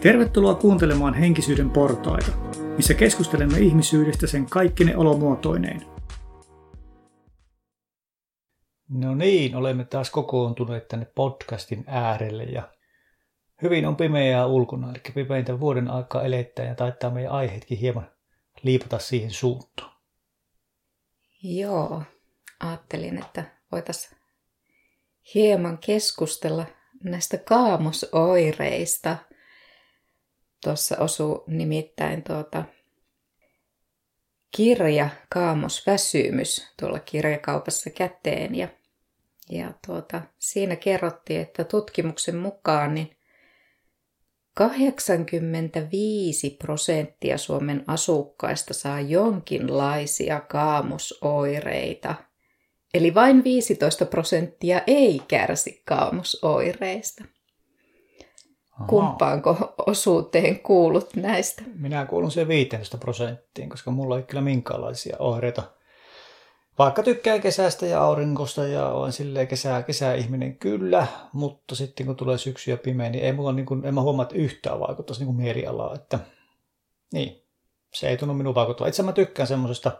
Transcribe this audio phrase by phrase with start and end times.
[0.00, 2.32] Tervetuloa kuuntelemaan Henkisyyden portaita,
[2.76, 5.82] missä keskustelemme ihmisyydestä sen kaikkine olomuotoineen.
[8.88, 12.62] No niin, olemme taas kokoontuneet tänne podcastin äärelle ja
[13.62, 18.10] hyvin on pimeää ulkona, eli pimeintä vuoden aikaa elettää ja taittaa meidän aiheetkin hieman
[18.62, 19.92] liipata siihen suuntaan.
[21.42, 22.02] Joo,
[22.60, 24.18] ajattelin, että voitaisiin
[25.34, 26.66] hieman keskustella
[27.04, 29.16] näistä kaamosoireista–
[30.64, 32.64] Tuossa osuu nimittäin tuota,
[34.56, 38.68] kirja Kaamos väsymys tuolla kirjakaupassa käteen ja,
[39.50, 43.16] ja tuota, siinä kerrottiin, että tutkimuksen mukaan niin
[44.54, 52.14] 85 prosenttia Suomen asukkaista saa jonkinlaisia kaamosoireita.
[52.94, 57.24] Eli vain 15 prosenttia ei kärsi kaamosoireista.
[58.86, 61.62] Kumpaanko osuuteen kuulut näistä?
[61.74, 65.62] Minä kuulun se 15 prosenttiin, koska mulla ei kyllä minkäänlaisia oireita.
[66.78, 72.38] Vaikka tykkään kesästä ja aurinkosta ja olen silleen kesä, kesäihminen kyllä, mutta sitten kun tulee
[72.38, 75.36] syksy ja pimeä, niin ei mulla niin kuin, en mä huomaa, että yhtään vaikuttaisi niin
[75.36, 75.94] mielialaa.
[75.94, 76.18] Että,
[77.12, 77.42] niin,
[77.94, 78.88] se ei tunnu minun vaikuttavaa.
[78.88, 79.92] Itse mä tykkään semmoisesta,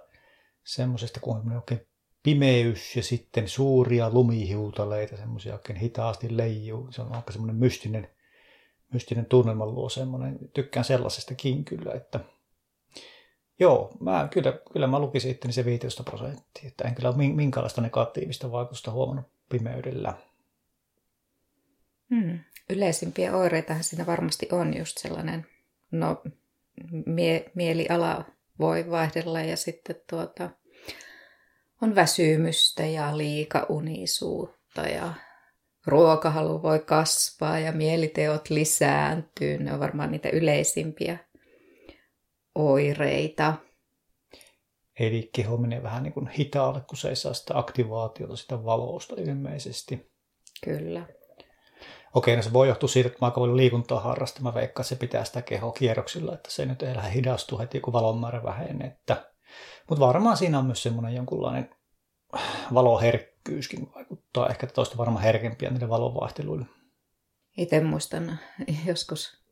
[0.64, 1.86] semmoisesta kun oikein
[2.22, 6.92] pimeys ja sitten suuria lumihiutaleita, semmoisia oikein hitaasti leijuu.
[6.92, 8.08] Se on aika semmoinen mystinen,
[8.92, 12.20] mystinen tunnelma luo semmoinen, tykkään sellaisestakin kyllä, että
[13.58, 17.80] joo, mä, kyllä, kyllä mä lukisin itteni se 15 prosenttia, että en kyllä ole minkäänlaista
[17.80, 20.14] negatiivista vaikutusta huomannut pimeydellä.
[22.10, 22.38] Hmm.
[22.70, 25.46] Yleisimpiä oireitahan siinä varmasti on just sellainen,
[25.90, 26.22] no
[27.06, 28.24] mie- mieliala
[28.58, 30.50] voi vaihdella ja sitten tuota,
[31.82, 35.14] on väsymystä ja liikaunisuutta ja
[35.88, 39.58] ruokahalu voi kasvaa ja mieliteot lisääntyy.
[39.58, 41.18] Ne on varmaan niitä yleisimpiä
[42.54, 43.54] oireita.
[45.00, 49.14] Eli keho menee vähän niin kuin hitaalle, kun se ei saa sitä aktivaatiota sitä valosta
[49.18, 50.12] ilmeisesti.
[50.64, 51.06] Kyllä.
[52.14, 54.42] Okei, no se voi johtua siitä, että mä aika paljon liikuntaa harrastan.
[54.42, 57.80] Mä veikkaan, että se pitää sitä kehoa kierroksilla, että se nyt ei lähde hidastu heti,
[57.80, 58.96] kun valon määrä vähenee.
[59.88, 61.70] Mutta varmaan siinä on myös semmoinen jonkunlainen
[63.48, 66.66] valoherkkyyskin vaikuttaa ehkä toista varmaan herkempiä niille valonvaihteluille.
[67.56, 68.38] Itse muistan
[68.86, 69.42] joskus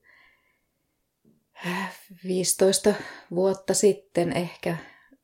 [2.25, 2.95] 15
[3.31, 4.77] vuotta sitten ehkä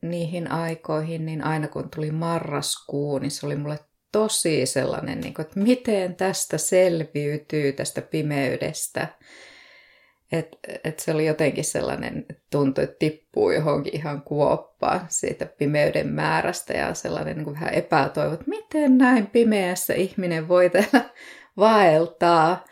[0.02, 3.78] niihin aikoihin, niin aina kun tuli marraskuu, niin se oli mulle
[4.12, 9.08] tosi sellainen, niin että miten tästä selviytyy tästä pimeydestä.
[10.32, 16.72] Et, et se oli jotenkin sellainen, tuntui, että tippuu johonkin ihan kuoppaan siitä pimeyden määrästä
[16.72, 21.10] ja sellainen niin kuin vähän epätoivo, että miten näin pimeässä ihminen voi täällä
[21.56, 22.64] vaeltaa.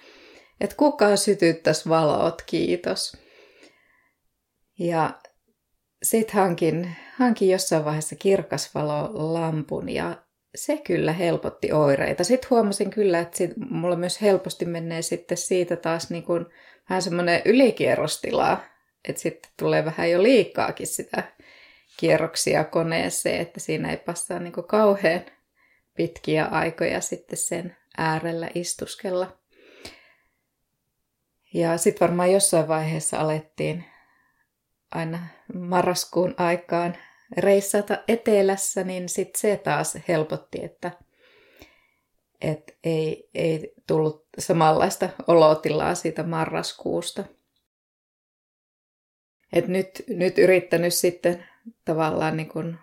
[0.60, 3.16] Että kuka sytyttäisi valot, kiitos.
[4.78, 5.18] Ja
[6.02, 10.16] sitten hankin, hankin jossain vaiheessa kirkasvalolampun ja
[10.54, 12.24] se kyllä helpotti oireita.
[12.24, 16.46] Sitten huomasin kyllä, että sit mulla myös helposti menee sitten siitä taas niin kuin
[16.90, 18.60] vähän semmoinen ylikierrostila,
[19.08, 21.22] että sitten tulee vähän jo liikaakin sitä
[21.96, 25.22] kierroksia koneeseen, että siinä ei passaa niin kauhean
[25.94, 29.38] pitkiä aikoja sitten sen äärellä istuskella.
[31.54, 33.84] Ja sitten varmaan jossain vaiheessa alettiin
[34.90, 36.96] aina marraskuun aikaan
[37.38, 40.90] reissata etelässä, niin sitten se taas helpotti, että
[42.40, 47.24] et ei, ei tullut samanlaista olotilaa siitä marraskuusta.
[49.52, 51.44] Et nyt, nyt yrittänyt sitten
[51.84, 52.78] tavallaan niin kun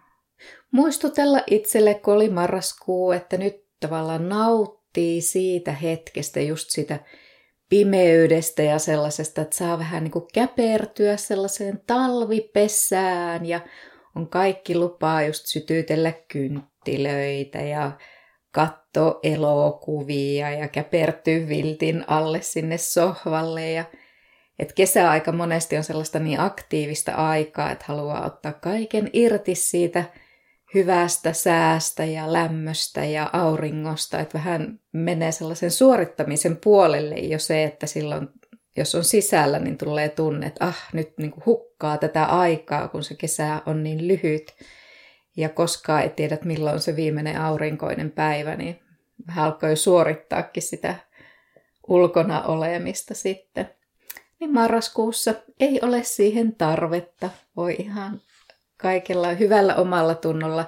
[0.72, 7.00] muistutella itselle, kun oli marraskuu, että nyt tavallaan nauttii siitä hetkestä, just sitä
[7.70, 13.60] pimeydestä ja sellaisesta, että saa vähän niin kuin käpertyä sellaiseen talvipesään ja
[14.16, 17.92] on kaikki lupaa just sytytellä kynttilöitä ja
[18.52, 18.87] katsoa
[19.24, 23.72] elokuvia ja käpertyä viltin alle sinne sohvalle.
[23.72, 23.86] Ja,
[24.60, 30.04] et kesäaika monesti on sellaista niin aktiivista aikaa, että haluaa ottaa kaiken irti siitä
[30.74, 37.88] hyvästä säästä ja lämmöstä ja auringosta, että vähän menee sellaisen suorittamisen puolelle jo se, että
[37.88, 38.28] silloin
[38.78, 43.04] jos on sisällä, niin tulee tunne, että ah, nyt niin kuin hukkaa tätä aikaa, kun
[43.04, 44.56] se kesä on niin lyhyt
[45.38, 48.80] ja koskaan ei tiedä, milloin on se viimeinen aurinkoinen päivä, niin
[49.28, 50.96] vähän alkoi suorittaakin sitä
[51.88, 53.70] ulkona olemista sitten.
[54.40, 57.30] Niin marraskuussa ei ole siihen tarvetta.
[57.56, 58.22] Voi ihan
[58.78, 60.66] kaikella hyvällä omalla tunnolla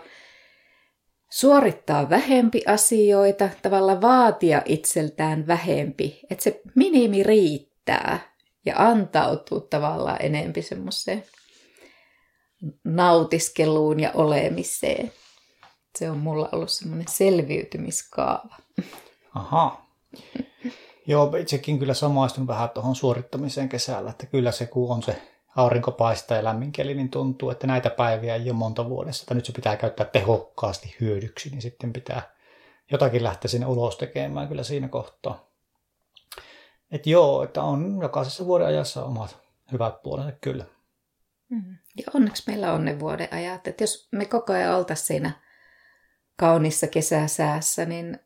[1.30, 8.20] suorittaa vähempi asioita, tavalla vaatia itseltään vähempi, että se minimi riittää.
[8.66, 11.24] ja antautua tavallaan enempi semmoiseen
[12.84, 15.12] nautiskeluun ja olemiseen.
[16.00, 18.56] Se on mulla ollut semmoinen selviytymiskaava.
[19.36, 19.86] Aha.
[21.08, 25.22] Joo, itsekin kyllä samaistun vähän tuohon suorittamiseen kesällä, että kyllä se kun on se
[25.56, 29.46] aurinko paistaa ja lämminkeli, niin tuntuu, että näitä päiviä ei ole monta vuodessa, että nyt
[29.46, 32.22] se pitää käyttää tehokkaasti hyödyksi, niin sitten pitää
[32.92, 35.50] jotakin lähteä sinne ulos tekemään kyllä siinä kohtaa.
[36.92, 39.38] Että joo, että on jokaisessa vuoden ajassa omat
[39.72, 40.66] hyvät puolensa kyllä.
[41.50, 41.78] Mm.
[41.98, 45.49] Ja onneksi meillä on ne vuoden ajat, että jos me koko ajan oltaisiin siinä
[46.40, 48.20] kaunissa kesäsäässä, niin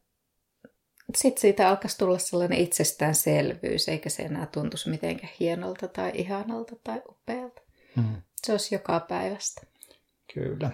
[1.16, 7.02] sitten siitä alkaisi tulla sellainen itsestäänselvyys, eikä se enää tuntuisi mitenkään hienolta tai ihanalta tai
[7.10, 7.62] upealta.
[7.96, 8.22] Mm.
[8.44, 9.62] Se olisi joka päivästä.
[10.34, 10.72] Kyllä.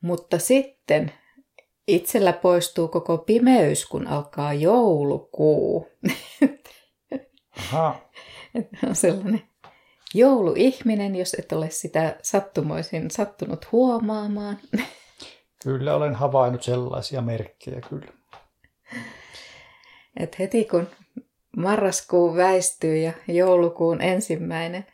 [0.00, 1.12] Mutta sitten
[1.88, 5.88] itsellä poistuu koko pimeys, kun alkaa joulukuu.
[7.58, 8.00] Aha.
[8.88, 9.42] on sellainen
[10.14, 14.58] jouluihminen, jos et ole sitä sattumoisin sattunut huomaamaan.
[15.66, 18.12] Kyllä olen havainnut sellaisia merkkejä kyllä.
[20.20, 20.88] Et heti kun
[21.56, 24.86] marraskuu väistyy ja joulukuun ensimmäinen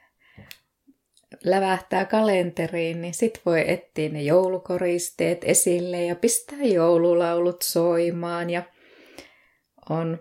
[1.45, 8.63] lävähtää kalenteriin, niin sit voi etsiä ne joulukoristeet esille ja pistää joululaulut soimaan ja
[9.91, 10.19] on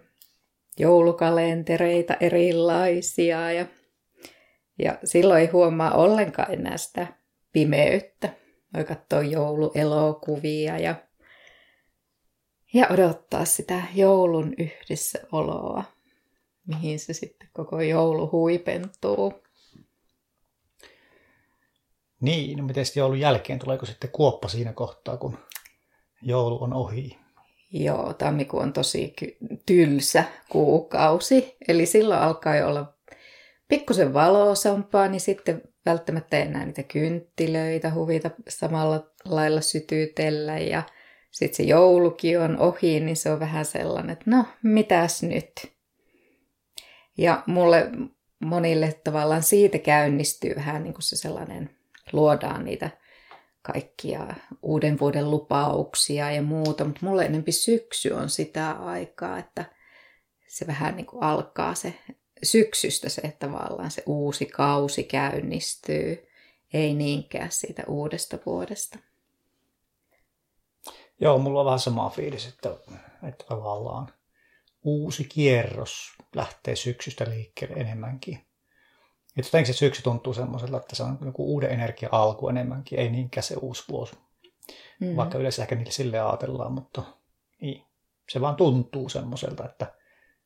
[0.79, 3.65] joulukalentereita erilaisia ja,
[4.79, 7.07] ja silloin ei huomaa ollenkaan enää sitä
[7.53, 8.40] pimeyttä.
[8.73, 10.95] Voi katsoa jouluelokuvia ja
[12.73, 15.83] ja odottaa sitä joulun yhdessäoloa,
[16.67, 19.33] mihin se sitten koko joulu huipentuu.
[22.21, 25.37] Niin, no miten joulun jälkeen, tuleeko sitten kuoppa siinä kohtaa, kun
[26.21, 27.17] joulu on ohi?
[27.71, 29.13] Joo, tammikuu on tosi
[29.65, 32.93] tylsä kuukausi, eli silloin alkaa jo olla
[33.67, 40.83] pikkusen valoisampaa, niin sitten välttämättä enää niitä kynttilöitä huvita samalla lailla sytytellä ja–
[41.31, 45.71] sitten se joulukin on ohi, niin se on vähän sellainen, että no, mitäs nyt?
[47.17, 47.89] Ja mulle
[48.39, 51.69] monille tavallaan siitä käynnistyy vähän niin kuin se sellainen,
[52.11, 52.89] luodaan niitä
[53.61, 54.27] kaikkia
[54.61, 59.65] uuden vuoden lupauksia ja muuta, mutta mulle enempi syksy on sitä aikaa, että
[60.47, 61.93] se vähän niin kuin alkaa se
[62.43, 66.27] syksystä se että tavallaan se uusi kausi käynnistyy,
[66.73, 68.99] ei niinkään siitä uudesta vuodesta.
[71.19, 72.69] Joo, mulla on vähän sama fiilis, että,
[73.27, 74.13] että tavallaan
[74.83, 78.35] uusi kierros lähtee syksystä liikkeelle enemmänkin.
[79.37, 83.09] Että jotenkin se syksy tuntuu semmoisella, että se on joku uuden energia alku enemmänkin, ei
[83.09, 84.15] niinkään se uusi vuosi.
[84.99, 85.15] Mm-hmm.
[85.15, 87.03] Vaikka yleensä ehkä niille sille ajatellaan, mutta
[87.61, 87.85] niin.
[88.29, 89.93] se vaan tuntuu semmoiselta, että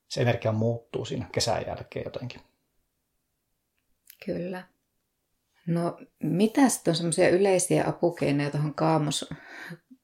[0.08, 2.42] se energia muuttuu siinä kesän jälkeen jotenkin.
[4.26, 4.64] Kyllä.
[5.68, 9.30] No, mitä sitten on semmoisia yleisiä apukeinoja tuohon kaamos,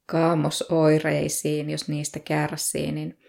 [0.06, 3.20] kaamosoireisiin, jos niistä kärsii, niin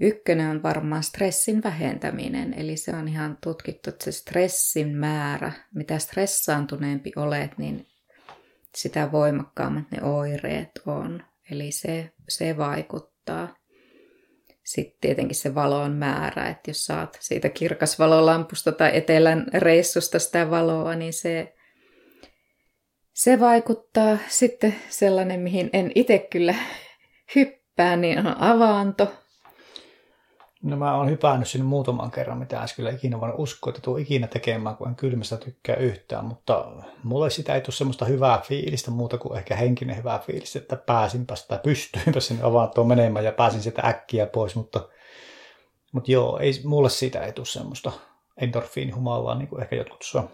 [0.00, 2.54] ykkönen on varmaan stressin vähentäminen.
[2.54, 7.86] Eli se on ihan tutkittu, että se stressin määrä, mitä stressaantuneempi olet, niin
[8.74, 11.24] sitä voimakkaammat ne oireet on.
[11.50, 13.59] Eli se, se vaikuttaa.
[14.70, 20.94] Sitten tietenkin se valon määrä, että jos saat siitä kirkasvalolampusta tai etelän reissusta sitä valoa,
[20.94, 21.54] niin se
[23.12, 26.54] se vaikuttaa sitten sellainen, mihin en itse kyllä
[27.34, 29.12] hyppää, niin on avaanto.
[30.62, 33.96] No mä oon hypännyt sinne muutaman kerran, mitä äsken kyllä ikinä voinut uskoa, että tuo
[33.96, 38.90] ikinä tekemään, kun en kylmästä tykkää yhtään, mutta mulle sitä ei tule semmoista hyvää fiilistä
[38.90, 43.62] muuta kuin ehkä henkinen hyvää fiilistä, että pääsinpä tai pystyinpä sinne avaantoon menemään ja pääsin
[43.62, 44.88] sitä äkkiä pois, mutta,
[45.92, 47.92] mutta joo, ei, mulle siitä ei tule semmoista
[48.36, 50.28] endorfiinihumalaa, niin kuin ehkä jotkut saa.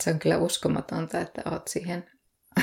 [0.00, 2.10] Se on kyllä uskomatonta, että olet siihen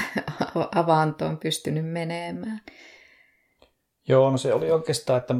[0.75, 2.62] avaantoon pystynyt menemään.
[4.10, 5.36] Joo, no se oli oikeastaan, että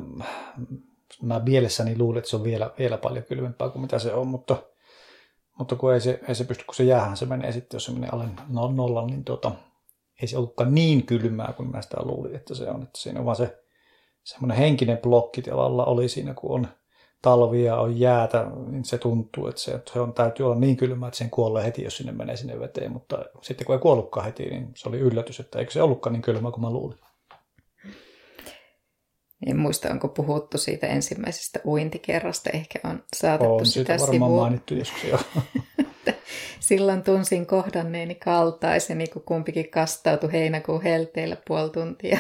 [1.22, 4.58] mä mielessäni luulin, että se on vielä, vielä paljon kylmempää kuin mitä se on, mutta,
[5.60, 7.92] mutta kun ei se, ei se pysty, kun se jäähän se menee sitten, jos se
[7.92, 9.52] menee alle no, nollan, niin tota,
[10.22, 12.84] ei se ollutkaan niin kylmää kuin mä sitä luulin, että se on.
[12.84, 13.60] Että siinä on vaan se
[14.24, 16.68] semmoinen henkinen blokki tavallaan oli siinä, kun on
[17.22, 21.08] talvia, on jäätä, niin se tuntuu, että se, että se on, täytyy olla niin kylmä,
[21.08, 22.92] että sen kuolee heti, jos sinne menee sinne veteen.
[22.92, 26.22] Mutta sitten kun ei kuollutkaan heti, niin se oli yllätys, että eikö se ollutkaan niin
[26.22, 27.00] kylmä kuin mä luulin.
[29.48, 32.50] En muista, onko puhuttu siitä ensimmäisestä uintikerrasta.
[32.50, 34.42] Ehkä on saatettu on, sitä varmaan sivua.
[34.42, 35.20] mainittu joskus jo.
[36.60, 42.20] Silloin tunsin kohdanneeni kaltaiseni, kun kumpikin kastautui heinäkuun helteillä puoli tuntia.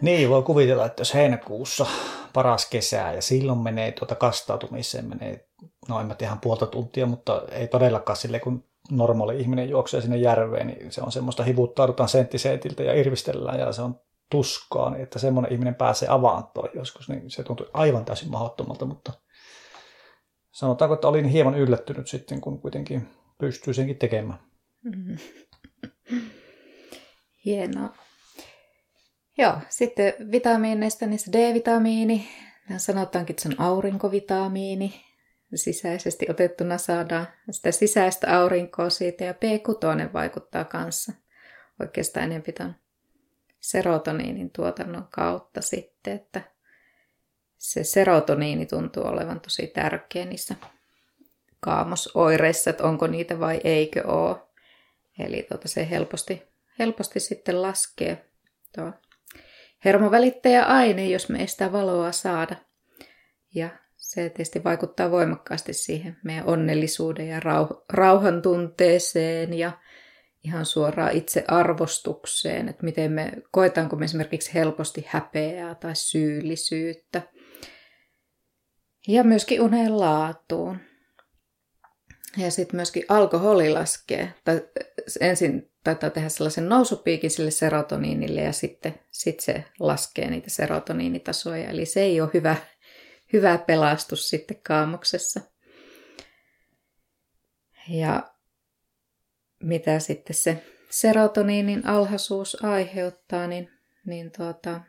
[0.00, 1.86] niin, voi kuvitella, että jos heinäkuussa
[2.32, 5.48] paras kesää ja silloin menee tuota kastautumiseen, menee,
[5.88, 10.16] no en mä tiedä puolta tuntia, mutta ei todellakaan sille, kun normaali ihminen juoksee sinne
[10.16, 15.18] järveen, niin se on semmoista hivuttaudutaan senttisentiltä ja irvistellään ja se on tuskaa, niin että
[15.18, 19.12] semmoinen ihminen pääsee avaantoon joskus, niin se tuntui aivan täysin mahdottomalta, mutta
[20.52, 24.38] sanotaanko, että olin hieman yllättynyt sitten, kun kuitenkin pystyy senkin tekemään.
[24.84, 25.16] Mm-hmm.
[27.44, 27.94] Hienoa.
[29.38, 32.28] Joo, sitten vitamiineista, niin se D-vitamiini,
[32.76, 35.06] sanotaankin, että se on aurinkovitamiini.
[35.54, 41.12] Sisäisesti otettuna saadaan sitä sisäistä aurinkoa siitä ja B6 vaikuttaa kanssa
[41.80, 42.76] oikeastaan enemmän
[43.66, 46.40] serotoniinin tuotannon kautta sitten, että
[47.58, 50.54] se serotoniini tuntuu olevan tosi tärkeä niissä
[51.60, 54.36] kaamosoireissa, että onko niitä vai eikö ole.
[55.18, 56.42] Eli tuota, se helposti,
[56.78, 58.26] helposti sitten laskee
[58.74, 58.92] tuo
[59.84, 62.56] hermovälittäjäaine, jos me ei sitä valoa saada.
[63.54, 69.72] Ja se tietysti vaikuttaa voimakkaasti siihen meidän onnellisuuden ja rauh- rauhan tunteeseen ja
[70.46, 77.22] ihan suoraan itse arvostukseen, että miten me, koetaanko me esimerkiksi helposti häpeää tai syyllisyyttä.
[79.08, 80.78] Ja myöskin unen laatuun.
[82.36, 84.34] Ja sitten myöskin alkoholi laskee.
[84.44, 84.68] Tai
[85.20, 91.70] ensin taitaa tehdä sellaisen nousupiikin sille serotoniinille ja sitten sit se laskee niitä serotoniinitasoja.
[91.70, 92.56] Eli se ei ole hyvä,
[93.32, 95.40] hyvä pelastus sitten kaamuksessa.
[97.88, 98.35] Ja
[99.62, 103.70] mitä sitten se serotoniinin alhaisuus aiheuttaa, niin,
[104.06, 104.80] niin tuota,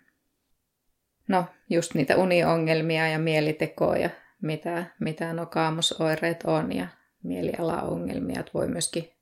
[1.28, 4.10] no just niitä uniongelmia ja mielitekoja,
[4.42, 6.88] mitä, mitä no kaamosoireet on ja
[7.24, 9.14] mielialaongelmia, että voi myöskin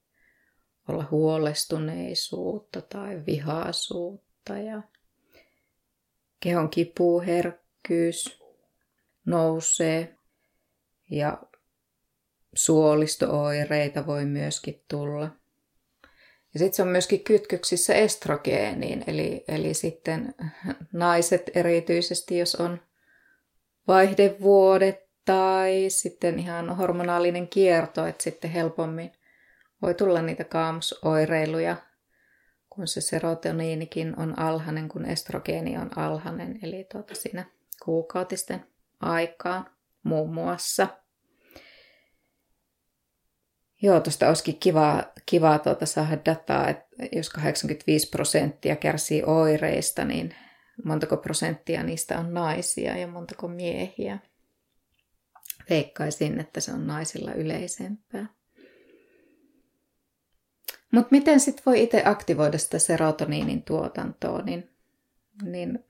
[0.88, 4.82] olla huolestuneisuutta tai vihaisuutta ja
[6.40, 8.44] kehon kipuherkkyys
[9.26, 10.18] nousee
[11.12, 11.38] ja
[12.56, 15.32] suolistooireita voi myöskin tulla.
[16.54, 20.36] Ja sitten se on myöskin kytköksissä estrogeeniin, eli, eli sitten
[20.94, 22.82] naiset erityisesti, jos on
[23.88, 29.12] vaihdevuodet tai sitten ihan hormonaalinen kierto, että sitten helpommin
[29.82, 31.78] voi tulla niitä kaamusoireiluja,
[32.70, 37.46] kun se serotoniinikin on alhainen, kun estrogeeni on alhainen, eli tuota siinä
[37.84, 38.66] kuukautisten
[39.00, 39.66] aikaan
[40.04, 40.88] muun muassa.
[43.82, 50.36] Joo, tuosta olisikin kiva, kiva tuota saada dataa, että jos 85 prosenttia kärsii oireista, niin
[50.84, 54.20] montako prosenttia niistä on naisia ja montako miehiä.
[55.70, 58.26] Veikkaisin, että se on naisilla yleisempää.
[60.92, 64.70] Mutta miten sitten voi itse aktivoida sitä serotoniinin tuotantoa, niin,
[65.44, 65.86] niin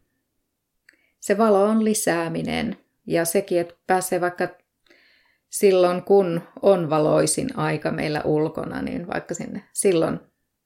[1.19, 2.77] se valo on lisääminen
[3.07, 4.47] ja sekin, että pääsee vaikka
[5.59, 10.19] silloin, kun on valoisin aika meillä ulkona, niin vaikka sinne silloin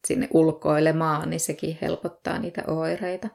[0.08, 3.29] sinne ulkoilemaan, niin sekin helpottaa niitä oireita.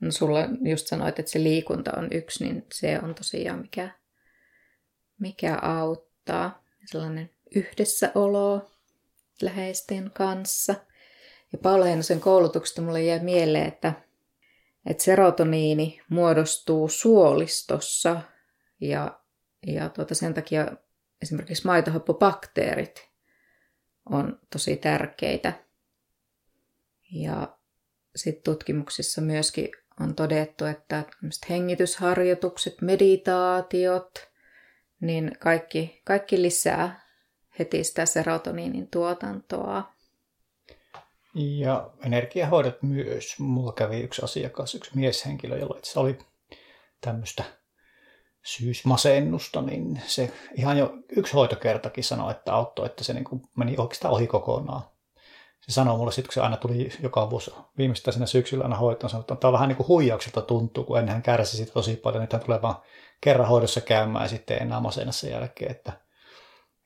[0.00, 3.90] No sulla just sanoit, että se liikunta on yksi, niin se on tosiaan mikä,
[5.18, 6.64] mikä auttaa.
[6.84, 8.70] Sellainen yhdessäolo
[9.42, 10.74] läheisten kanssa.
[11.52, 13.92] Ja Paula Heinosen koulutuksesta mulle jäi mieleen, että,
[14.86, 18.20] että serotoniini muodostuu suolistossa
[18.80, 19.20] ja
[19.74, 20.66] ja tuota, sen takia
[21.22, 23.08] esimerkiksi maitohappobakteerit
[24.10, 25.52] on tosi tärkeitä.
[27.12, 27.56] Ja
[28.16, 29.68] sitten tutkimuksissa myöskin
[30.00, 31.04] on todettu, että
[31.50, 34.28] hengitysharjoitukset, meditaatiot,
[35.00, 37.08] niin kaikki, kaikki lisää
[37.58, 39.92] heti sitä serotoniinin tuotantoa.
[41.34, 43.38] Ja energiahoidot myös.
[43.38, 46.18] Mulla kävi yksi asiakas, yksi mieshenkilö, jolla itse oli
[47.00, 47.44] tämmöistä
[48.44, 53.74] syysmasennusta, niin se ihan jo yksi hoitokertakin sanoi, että auttoi, että se niin kuin meni
[53.78, 54.82] oikeastaan ohi kokonaan.
[55.60, 59.10] Se sanoi mulle sitten, kun se aina tuli joka vuosi viimeistään siinä syksyllä aina hoitoon,
[59.10, 61.96] sanoi, että tämä on vähän niin kuin huijaukselta tuntuu, kun ennen hän kärsi siitä tosi
[61.96, 62.76] paljon, nyt hän tulee vaan
[63.20, 65.92] kerran hoidossa käymään ja sitten enää masennassa sen jälkeen, että,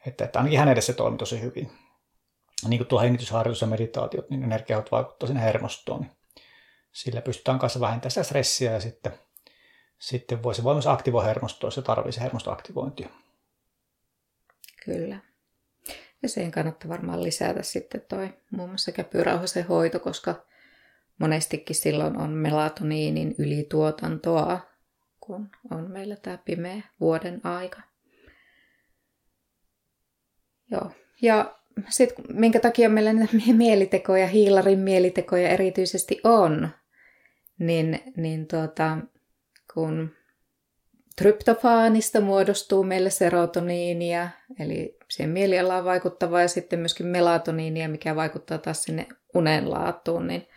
[0.07, 1.73] että, että ainakin hänelle se toimi tosi hyvin.
[2.69, 6.13] Niin kuin tuo hengitysharjoitus ja meditaatiot, niin energiahot vaikuttaa sinne hermostoon, niin
[6.93, 9.13] sillä pystytään kanssa vähentämään sitä stressiä ja sitten
[10.03, 13.09] sitten voi se voi myös aktivoida hermostoa, jos se tarvitsee se hermostoaktivointia.
[14.85, 15.19] Kyllä.
[16.23, 20.47] Ja sen kannattaa varmaan lisätä sitten toi muun muassa käpyrauhasen hoito, koska
[21.19, 24.61] monestikin silloin on melatoniinin ylituotantoa,
[25.21, 27.81] kun on meillä tämä pimeä vuoden aika.
[30.71, 30.91] Joo.
[31.23, 33.11] Ja sitten minkä takia meillä
[33.53, 36.69] mielitekoja, hiilarin mielitekoja erityisesti on,
[37.59, 38.99] niin, niin tuota,
[39.75, 40.11] kun
[41.17, 44.29] tryptofaanista muodostuu meille serotoniinia,
[44.61, 50.49] eli siihen mielialaan vaikuttavaa, ja sitten myöskin melatoniinia, mikä vaikuttaa taas sinne unen laatuun, niin,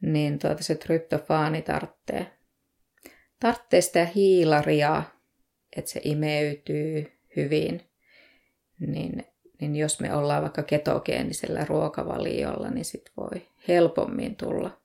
[0.00, 2.26] niin tuota, se tryptofaani tarvitsee,
[3.40, 5.02] tarvitsee sitä hiilaria,
[5.76, 7.82] että se imeytyy hyvin.
[8.80, 9.24] Niin,
[9.60, 14.80] niin jos me ollaan vaikka ketogeenisellä ruokavaliolla, niin sit voi helpommin tulla,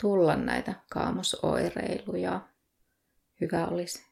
[0.00, 2.40] tulla näitä kaamosoireiluja
[3.40, 4.10] hyvä olisi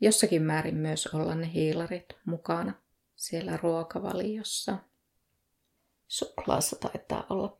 [0.00, 2.72] jossakin määrin myös olla ne hiilarit mukana
[3.16, 4.78] siellä ruokavaliossa.
[6.08, 7.56] Suklaassa taitaa olla.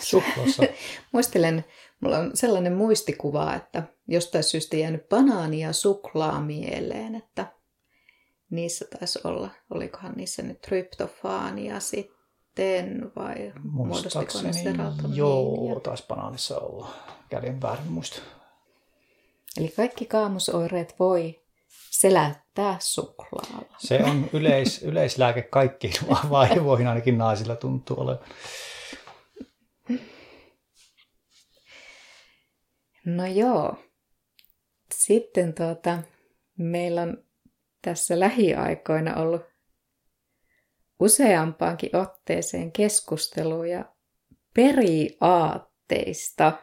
[0.00, 0.62] Suklaassa.
[1.12, 1.64] Muistelen,
[2.00, 7.46] mulla on sellainen muistikuva, että jostain syystä jäänyt banaani ja suklaa mieleen, että
[8.50, 12.17] niissä taisi olla, olikohan niissä nyt tryptofaania sitten
[13.16, 16.90] vai muodostiko ne Joo, taisi banaanissa olla.
[17.28, 18.20] Käden väärin muista.
[19.56, 21.40] Eli kaikki kaamusoireet voi
[21.90, 23.76] selättää suklaalla.
[23.78, 25.94] Se on yleis, yleislääke kaikkiin
[26.30, 28.24] vaivoihin, ainakin naisilla tuntuu olevan.
[33.04, 33.76] No joo.
[34.94, 35.98] Sitten tuota,
[36.58, 37.24] meillä on
[37.82, 39.42] tässä lähiaikoina ollut
[41.00, 43.84] useampaankin otteeseen keskusteluja
[44.54, 46.52] periaatteista–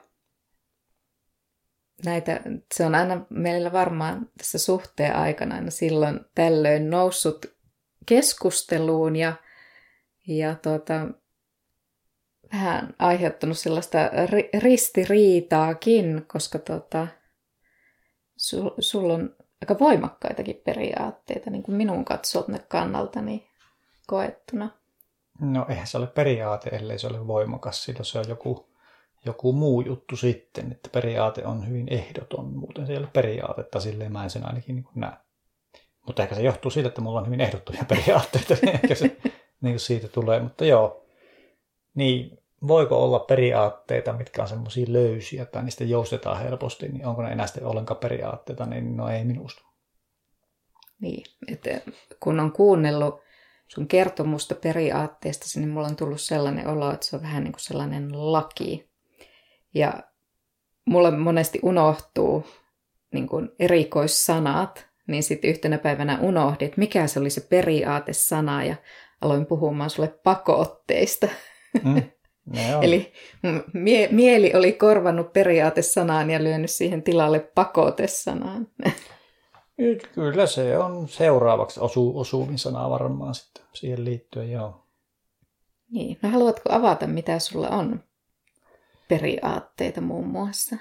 [2.05, 2.41] näitä,
[2.73, 7.45] se on aina meillä varmaan tässä suhteen aikana aina silloin tällöin noussut
[8.05, 9.33] keskusteluun ja,
[10.27, 11.07] ja tuota,
[12.53, 13.97] vähän aiheuttanut sellaista
[14.29, 17.07] ri, ristiriitaakin, koska tuota,
[18.37, 23.49] su, sulla on aika voimakkaitakin periaatteita niin kuin minun katsonne kannaltani
[24.07, 24.69] koettuna.
[25.41, 27.83] No eihän se ole periaate, ellei se ole voimakas.
[27.83, 28.75] Silloin se on joku
[29.25, 34.11] joku muu juttu sitten, että periaate on hyvin ehdoton, muuten se ei ole periaatetta, silleen
[34.11, 35.13] mä en sen ainakin niin näe.
[36.05, 39.17] Mutta ehkä se johtuu siitä, että mulla on hyvin ehdottomia periaatteita, niin ehkä se
[39.61, 40.39] niin siitä tulee.
[40.39, 41.05] Mutta joo,
[41.95, 47.31] niin voiko olla periaatteita, mitkä on semmoisia löysiä tai niistä joustetaan helposti, niin onko ne
[47.31, 49.61] enää sitten ollenkaan periaatteita, niin no ei minusta.
[50.99, 51.69] Niin, että
[52.19, 53.24] kun on kuunnellut
[53.67, 57.61] sun kertomusta periaatteesta, niin mulla on tullut sellainen olo, että se on vähän niin kuin
[57.61, 58.89] sellainen laki,
[59.73, 60.03] ja
[60.85, 62.45] mulla monesti unohtuu
[63.13, 68.75] niin kuin erikoissanat, niin sitten yhtenä päivänä unohdin, että mikä se oli se periaatesana ja
[69.21, 71.27] aloin puhumaan sulle pakotteista.
[71.83, 72.01] Mm,
[72.81, 73.13] Eli
[73.73, 78.67] mie- mieli oli korvannut periaatesanaan ja lyönyt siihen tilalle pakotesanaan.
[80.13, 84.85] Kyllä se on seuraavaksi osu, osuvin sana varmaan sitten siihen liittyen, joo.
[85.91, 88.03] Niin, no haluatko avata, mitä sulla on
[89.07, 90.75] periaatteita muun muassa?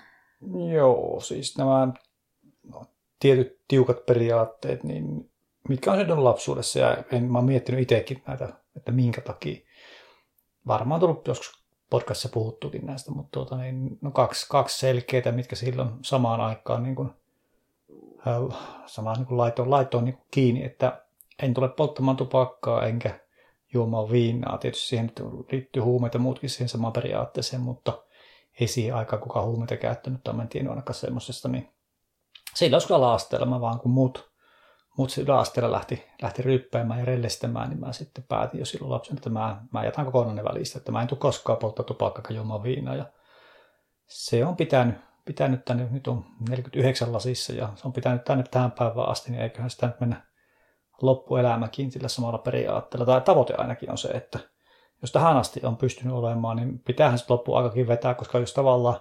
[0.74, 1.88] Joo, siis nämä
[2.62, 2.84] no,
[3.20, 5.30] tietyt tiukat periaatteet, niin
[5.68, 9.60] mitkä on syntynyt lapsuudessa ja en, mä oon miettinyt itsekin näitä, että minkä takia.
[10.66, 15.90] Varmaan tullut joskus podcastissa puhuttukin näistä, mutta tuota, niin, no kaksi, kaksi selkeitä, mitkä silloin
[16.02, 17.10] samaan aikaan niin kuin,
[18.86, 21.02] samaan niin laitoon, laitoon niin kuin kiinni, että
[21.42, 23.20] en tule polttamaan tupakkaa enkä
[23.74, 24.58] juomaan viinaa.
[24.58, 25.12] Tietysti siihen
[25.52, 28.02] liittyy huumeita muutkin siihen samaan periaatteeseen, mutta
[28.60, 31.74] ei siihen aikaan kukaan huumeita käyttänyt tai mä en tiennyt ainakaan semmoisesta, niin
[32.54, 34.30] silloin joskus ala mä vaan kun muut,
[34.98, 39.30] muut ala lähti, lähti ryppäämään ja rellestämään, niin mä sitten päätin jo silloin lapsen, että
[39.30, 42.94] mä, mä jätän kokonaan ne välistä, että mä en tule koskaan polttaa tupakkaa juomaan viinaa.
[42.94, 43.04] Ja
[44.06, 48.72] se on pitänyt, pitänyt tänne, nyt on 49 lasissa ja se on pitänyt tänne tähän
[48.72, 50.22] päivään asti, niin eiköhän sitä nyt mennä
[51.02, 53.06] loppuelämäkin sillä samalla periaatteella.
[53.06, 54.38] Tai tavoite ainakin on se, että
[55.02, 57.24] jos tähän asti on pystynyt olemaan, niin pitäähän se
[57.56, 59.00] aikakin vetää, koska jos tavallaan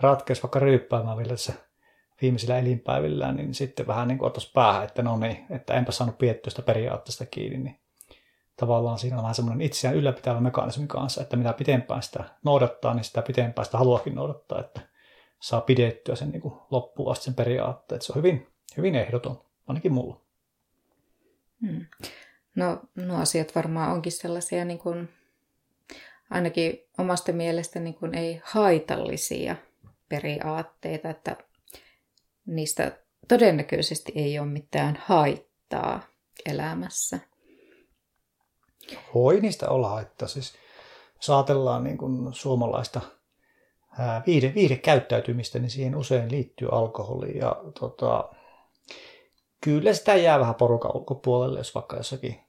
[0.00, 1.52] ratkeisi vaikka ryyppäämään vielä tässä
[2.22, 6.18] viimeisillä elinpäivillään, niin sitten vähän niin kuin ottaisi päähän, että no niin, että enpä saanut
[6.18, 7.80] piettyä sitä periaatteesta kiinni, niin
[8.56, 13.04] tavallaan siinä on vähän semmoinen itseään ylläpitävä mekanismi kanssa, että mitä pitempään sitä noudattaa, niin
[13.04, 14.80] sitä pitempään sitä haluakin noudattaa, että
[15.44, 17.96] saa pidettyä sen niin kuin loppuun asti sen periaatteen.
[17.96, 20.20] Että se on hyvin, hyvin ehdoton, ainakin mulla.
[21.60, 21.86] Hmm.
[22.54, 25.08] No, nuo asiat varmaan onkin sellaisia niin kuin
[26.30, 29.56] ainakin omasta mielestä niin kuin ei haitallisia
[30.08, 31.36] periaatteita, että
[32.46, 36.00] niistä todennäköisesti ei ole mitään haittaa
[36.46, 37.18] elämässä.
[39.14, 40.28] Voi niistä olla haittaa.
[40.28, 40.54] Siis
[41.16, 43.00] jos ajatellaan niin kuin suomalaista
[44.26, 47.38] viide, viidekäyttäytymistä, niin siihen usein liittyy alkoholi.
[47.38, 48.30] Ja tota,
[49.64, 52.40] kyllä sitä jää vähän porukan ulkopuolelle, jos vaikka jossakin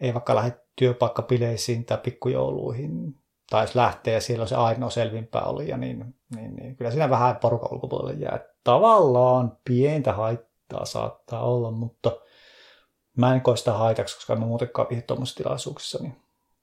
[0.00, 3.14] ei vaikka lähde työpaikkapileisiin tai pikkujouluihin
[3.50, 6.90] tai jos lähtee ja siellä on se ainoa selvimpää oli, ja niin, niin, niin kyllä
[6.90, 8.40] siinä vähän porukan ulkopuolelle jää.
[8.64, 12.12] Tavallaan pientä haittaa saattaa olla, mutta
[13.16, 16.16] mä en koe sitä haitaksi, koska mä muutenkaan viihdy tuommoisissa tilaisuuksissa, niin,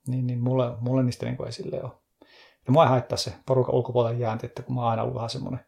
[0.07, 1.91] niin, niin mulle, mulle niistä niin esille ole.
[2.67, 5.29] Ja mua ei haittaa se porukan ulkopuolelle jäänti, että kun mä oon aina ollut vähän
[5.29, 5.59] semmoinen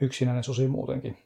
[0.00, 1.18] yksinäinen susi muutenkin.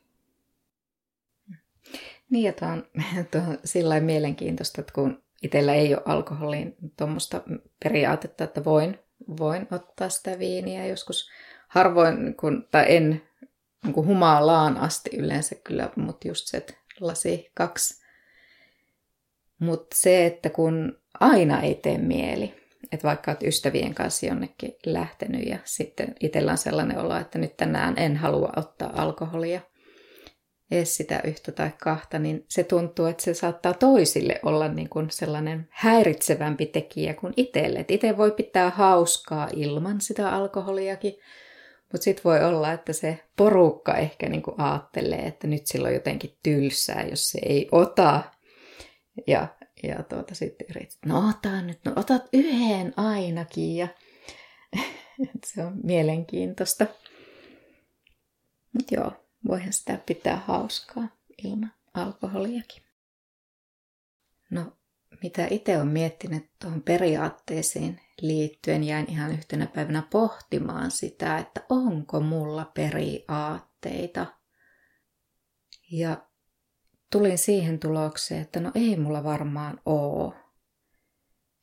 [2.31, 2.85] Niin, ja tuo on,
[3.31, 7.43] tuo on sillä mielenkiintoista, että kun itsellä ei ole alkoholin tuommoista
[7.85, 8.99] periaatetta, että voin,
[9.39, 11.31] voin ottaa sitä viiniä joskus
[11.69, 13.23] harvoin, kun, tai en
[13.85, 18.03] niin kuin humalaan asti yleensä kyllä, mutta just se, että lasi kaksi.
[19.59, 22.62] Mutta se, että kun aina ei tee mieli,
[22.93, 27.57] että vaikka olet ystävien kanssa jonnekin lähtenyt ja sitten itsellä on sellainen olo, että nyt
[27.57, 29.61] tänään en halua ottaa alkoholia,
[30.71, 35.11] edes sitä yhtä tai kahta, niin se tuntuu, että se saattaa toisille olla niin kuin
[35.11, 37.85] sellainen häiritsevämpi tekijä kuin itselle.
[37.89, 41.15] Itse voi pitää hauskaa ilman sitä alkoholiakin,
[41.93, 45.95] mutta sitten voi olla, että se porukka ehkä niin kuin ajattelee, että nyt sillä on
[45.95, 48.23] jotenkin tylsää, jos se ei ota.
[49.27, 49.49] Ja,
[49.83, 53.77] ja tuota, sitten yrität, no ota nyt, no otat yhden ainakin.
[53.77, 53.89] Ja
[55.47, 56.87] se on mielenkiintoista.
[58.73, 59.13] Mutta joo,
[59.49, 61.09] voihan sitä pitää hauskaa
[61.45, 62.83] ilman alkoholiakin.
[64.51, 64.73] No,
[65.23, 72.21] mitä itse olen miettinyt tuohon periaatteisiin liittyen, jäin ihan yhtenä päivänä pohtimaan sitä, että onko
[72.21, 74.27] mulla periaatteita.
[75.91, 76.27] Ja
[77.13, 80.35] tulin siihen tulokseen, että no ei mulla varmaan oo.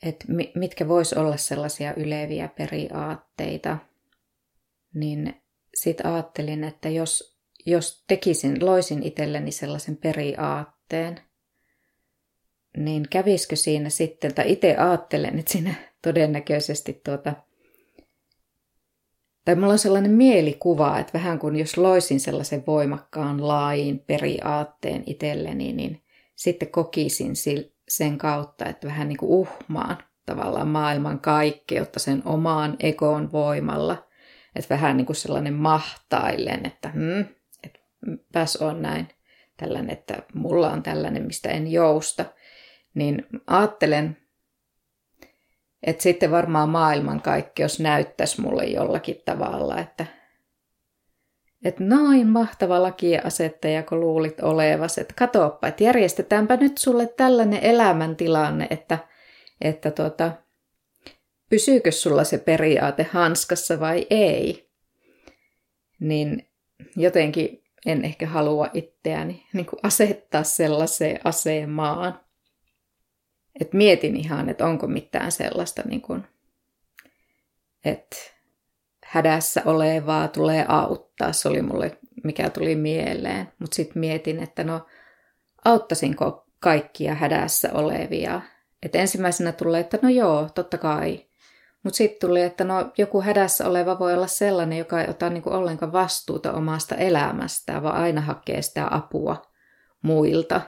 [0.04, 3.78] Että mitkä vois olla sellaisia yleviä periaatteita,
[4.94, 5.42] niin
[5.76, 11.20] sitten ajattelin, että jos jos tekisin, loisin itselleni sellaisen periaatteen,
[12.78, 17.34] niin kävisikö siinä sitten, tai itse ajattelen, että siinä todennäköisesti tuota,
[19.50, 25.74] tai mulla on sellainen mielikuva, että vähän kuin jos loisin sellaisen voimakkaan lain periaatteen itselleni,
[25.74, 26.04] niin
[26.36, 27.34] sitten kokisin
[27.90, 34.08] sen kautta, että vähän niin kuin uhmaan tavallaan maailman kaikkeutta sen omaan egon voimalla.
[34.56, 37.26] Että vähän niin kuin sellainen mahtailen, että hmm,
[38.32, 39.08] pääs on näin
[39.58, 42.26] tällainen, että mulla on tällainen, mistä en jousta,
[42.94, 44.18] niin ajattelen,
[45.84, 50.06] että sitten varmaan maailmankaikkeus näyttäisi mulle jollakin tavalla, että,
[51.66, 58.68] että noin mahtava lakiasettaja, kun luulit olevas, että katoppa, että järjestetäänpä nyt sulle tällainen elämäntilanne,
[58.70, 58.98] että,
[59.62, 60.32] että tuota,
[61.50, 64.70] pysyykö sulla se periaate hanskassa vai ei.
[66.00, 66.50] Niin
[66.96, 72.20] jotenkin en ehkä halua itseäni niin kuin asettaa sellaiseen asemaan.
[73.60, 76.24] Et mietin ihan, että onko mitään sellaista, niin kuin,
[77.86, 78.16] että
[79.06, 81.34] hädässä olevaa tulee auttaa.
[81.34, 83.52] Se oli mulle, mikä tuli mieleen.
[83.60, 84.86] Mutta sitten mietin, että no
[85.66, 88.42] auttasinko kaikkia hädässä olevia.
[88.84, 91.26] Et ensimmäisenä tulee, että no joo, totta kai.
[91.84, 95.50] Mutta sitten tuli, että no, joku hädässä oleva voi olla sellainen, joka ei ota niinku
[95.50, 99.42] ollenkaan vastuuta omasta elämästään, vaan aina hakee sitä apua
[100.02, 100.62] muilta.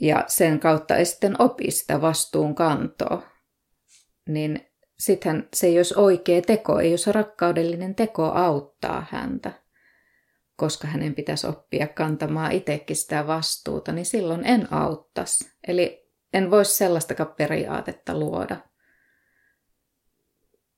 [0.00, 3.22] Ja sen kautta ei sitten opi sitä vastuunkantoa.
[4.28, 4.60] Niin
[4.98, 9.52] sittenhän se ei olisi oikea teko, ei olisi rakkaudellinen teko auttaa häntä.
[10.56, 15.50] Koska hänen pitäisi oppia kantamaan itsekin sitä vastuuta, niin silloin en auttaisi.
[15.68, 18.56] Eli en voisi sellaistakaan periaatetta luoda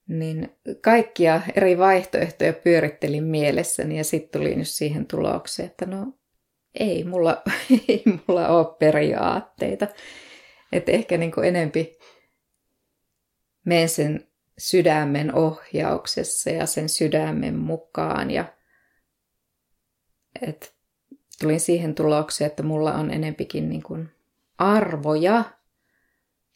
[0.08, 6.12] niin kaikkia eri vaihtoehtoja pyörittelin mielessäni ja sitten tulin siihen tulokseen, että no
[6.74, 7.42] ei mulla,
[7.88, 9.86] ei mulla ole periaatteita.
[10.72, 11.98] Että ehkä niin kuin enempi
[13.64, 18.30] menen sen sydämen ohjauksessa ja sen sydämen mukaan.
[18.30, 18.44] Ja
[20.42, 20.74] et
[21.40, 24.10] tulin siihen tulokseen, että mulla on enempikin niin kuin
[24.58, 25.44] arvoja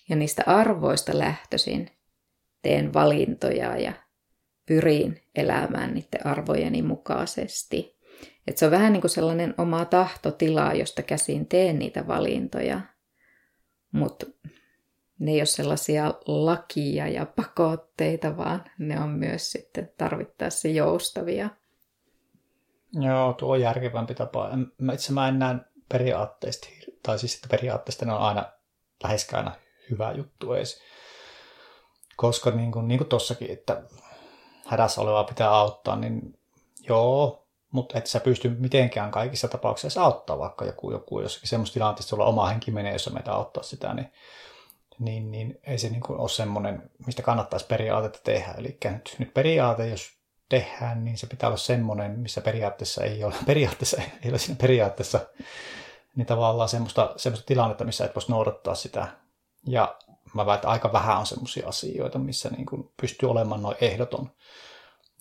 [0.09, 1.91] ja niistä arvoista lähtöisin
[2.63, 3.93] teen valintoja ja
[4.67, 7.96] pyrin elämään niiden arvojeni mukaisesti.
[8.47, 12.81] Et se on vähän niin kuin sellainen oma tahtotila, josta käsin teen niitä valintoja.
[13.93, 14.27] Mutta
[15.19, 21.51] ne ei ole sellaisia lakia ja pakotteita, vaan ne on myös sitten tarvittaessa joustavia.
[22.93, 24.51] Joo, tuo on järkevämpi tapa.
[24.93, 25.57] Itse mä en näe
[25.89, 26.69] periaatteista,
[27.03, 28.45] tai siis että periaatteesta ne on aina
[29.03, 29.57] läheskään aina
[29.91, 30.83] hyvä juttu edes
[32.17, 33.83] koska niin kuin, niin kuin tossakin, että
[34.67, 36.39] hädässä olevaa pitää auttaa, niin
[36.89, 42.09] joo, mutta et sä pysty mitenkään kaikissa tapauksissa auttaa, vaikka joku, joku jossakin semmoista tilanteessa,
[42.09, 44.13] sulla oma henki menee, jos meitä auttaa sitä, niin
[44.99, 48.55] niin, niin ei se niin kuin ole semmoinen, mistä kannattaisi periaatetta tehdä.
[48.59, 50.17] Eli nyt, nyt periaate, jos
[50.49, 55.21] tehdään, niin se pitää olla semmoinen, missä periaatteessa ei ole, periaatteessa ei ole siinä periaatteessa
[56.17, 59.09] niin tavallaan semmoista, semmoista tilannetta, missä et voisi noudattaa sitä.
[59.67, 59.97] Ja
[60.35, 64.31] mä väitän, aika vähän on semmoisia asioita, missä niin kuin pystyy olemaan noin ehdoton.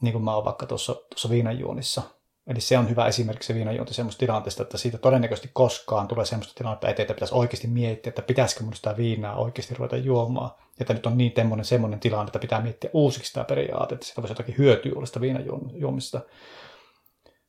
[0.02, 2.02] Niin kuin mä oon vaikka tuossa, tuossa viinanjuonissa–
[2.48, 6.54] Eli se on hyvä esimerkki se viinajuonti semmoista tilanteesta, että siitä todennäköisesti koskaan tulee semmoista
[6.56, 10.52] tilannetta eteen, että pitäisi oikeasti miettiä, että pitäisikö mun sitä viinaa oikeasti ruveta juomaan.
[10.80, 14.22] Että nyt on niin semmoinen, semmoinen tilanne, että pitää miettiä uusiksi tämä periaate, että sitä
[14.22, 16.22] voisi jotakin hyötyä olla sitä viinajuomista.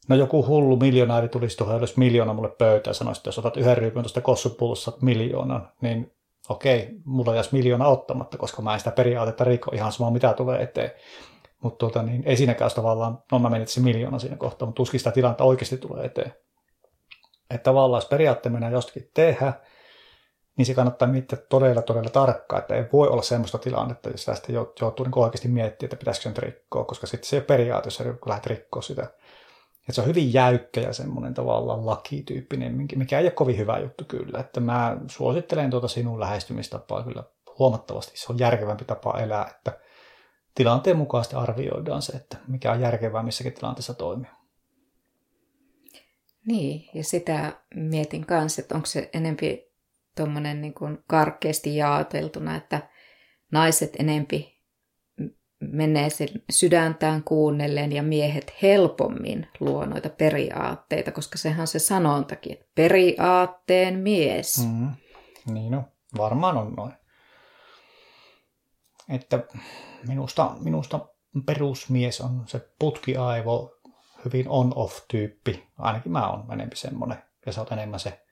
[0.09, 3.57] No joku hullu miljonääri tulisi tuohon jos miljoona mulle pöytään ja sanoisi, että jos otat
[3.57, 6.13] yhden ryypyn tuosta kossupullossa miljoonan, niin
[6.49, 10.63] okei, mulla jäisi miljoona ottamatta, koska mä en sitä periaatetta rikko ihan sama mitä tulee
[10.63, 10.91] eteen.
[11.63, 15.01] Mutta tuota, niin ei siinäkään tavallaan, no mä menin se miljoona siinä kohtaa, mutta tuskin
[15.01, 16.35] sitä tilannetta oikeasti tulee eteen.
[17.51, 19.53] Että tavallaan jos periaatteen mennään jostakin tehdä,
[20.59, 24.53] niin se kannattaa miettiä todella, todella tarkkaan, että ei voi olla semmoista tilannetta, jos sitä
[24.53, 28.03] joutuu niin oikeasti miettimään, että pitäisikö sen rikkoa, koska sitten se ei ole periaate, jos
[28.27, 29.03] lähdet rikkoa sitä.
[29.81, 34.05] Että se on hyvin jäykkä ja semmoinen tavallaan lakityyppinen, mikä ei ole kovin hyvä juttu
[34.09, 34.41] kyllä.
[34.41, 37.25] Että mä suosittelen tuota sinun lähestymistapaa kyllä
[37.59, 38.19] huomattavasti.
[38.19, 39.79] Se on järkevämpi tapa elää, että
[40.57, 44.31] tilanteen mukaisesti arvioidaan se, että mikä on järkevää missäkin tilanteessa toimia.
[46.47, 49.73] Niin, ja sitä mietin kanssa, että onko se enempi
[50.17, 52.89] tuommoinen niin kuin karkeasti jaoteltuna, että
[53.53, 54.57] naiset enempi
[55.61, 62.53] menee sen sydäntään kuunnellen ja miehet helpommin luo noita periaatteita, koska sehän on se sanontakin,
[62.53, 64.67] että periaatteen mies.
[64.67, 64.89] Mm,
[65.53, 65.85] niin no,
[66.19, 66.93] varmaan on noin.
[69.09, 69.45] Että
[70.09, 71.01] minusta, minusta
[71.47, 73.73] perusmies on se putkiaivo,
[74.25, 75.67] hyvin on-off-tyyppi.
[75.79, 77.23] Ainakin mä oon enempi semmoinen.
[77.47, 78.25] Ja sä oot enemmän se,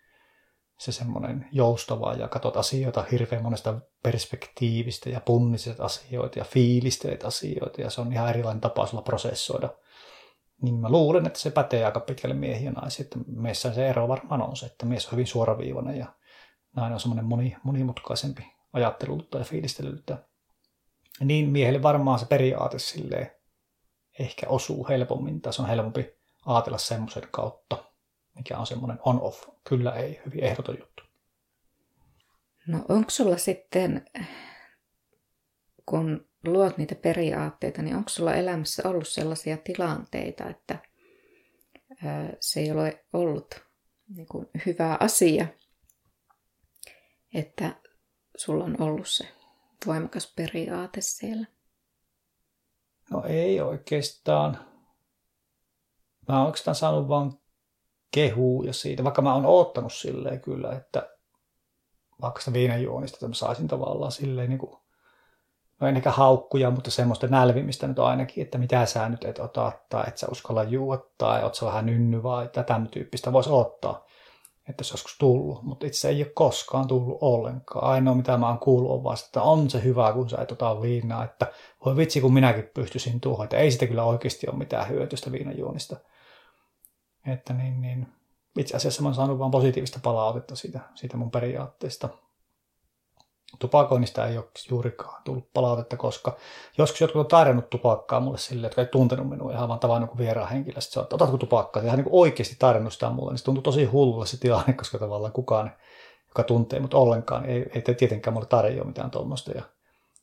[0.78, 7.80] se semmoinen joustava ja katsot asioita hirveän monesta perspektiivistä ja punniset asioita ja fiilisteet asioita.
[7.80, 9.68] Ja se on ihan erilainen tapa sulla prosessoida.
[10.62, 13.04] Niin mä luulen, että se pätee aika pitkälle miehiä ja naisia.
[13.04, 16.06] Että meissä se ero varmaan on se, että mies on hyvin suoraviivainen ja
[16.76, 20.18] nainen on semmoinen moni, monimutkaisempi ajattelulta ja fiilistelyltä
[21.20, 23.30] niin miehelle varmaan se periaate silleen
[24.18, 26.14] ehkä osuu helpommin, tai se on helpompi
[26.46, 27.84] ajatella semmoisen kautta,
[28.34, 31.02] mikä on semmoinen on-off, kyllä ei, hyvin ehdoton juttu.
[32.66, 34.04] No onko sulla sitten,
[35.86, 40.78] kun luot niitä periaatteita, niin onko sulla elämässä ollut sellaisia tilanteita, että
[42.40, 43.64] se ei ole ollut
[44.08, 45.46] niin kuin hyvä asia,
[47.34, 47.76] että
[48.36, 49.28] sulla on ollut se
[49.86, 51.46] voimakas periaate siellä?
[53.10, 54.58] No ei oikeastaan.
[56.28, 57.32] Mä oon oikeastaan saanut vaan
[58.10, 61.10] kehuu ja siitä, vaikka mä oon oottanut silleen kyllä, että
[62.22, 64.76] vaikka sitä viinajuonista, että mä saisin tavallaan silleen niin kuin,
[65.80, 69.72] no en ehkä haukkuja, mutta semmoista nälvimistä nyt ainakin, että mitä sä nyt et ota,
[69.88, 74.06] tai et sä uskalla juoda, tai oot sä vähän nynny vai tätä tyyppistä voisi ottaa
[74.68, 77.84] että se joskus tullut, mutta itse ei ole koskaan tullut ollenkaan.
[77.84, 80.82] Ainoa mitä mä oon kuullut on vasta, että on se hyvä, kun sä et ota
[80.82, 81.52] viinaa, että
[81.84, 85.96] voi vitsi, kun minäkin pystyisin tuohon, että ei sitä kyllä oikeasti ole mitään hyötystä viinajuonista.
[87.26, 88.06] Että niin, niin.
[88.58, 92.08] Itse asiassa mä oon saanut vain positiivista palautetta siitä, siitä mun periaatteesta
[93.58, 96.36] tupakoinnista ei ole juurikaan tullut palautetta, koska
[96.78, 100.18] joskus jotkut on tarjonnut tupakkaa mulle sille, jotka ei tuntenut minua ihan vaan tavannut kuin
[100.18, 100.80] vieraan henkilö.
[100.80, 101.82] Sitten se on, otatko tupakkaa?
[101.82, 103.30] Se ihan niin oikeasti tarjonnut sitä mulle.
[103.30, 105.72] Niin se tuntui tosi hullulle se tilanne, koska tavallaan kukaan,
[106.28, 109.50] joka tuntee mutta ollenkaan, ei, ei tietenkään mulle tarjoa mitään tuommoista.
[109.50, 109.62] Ja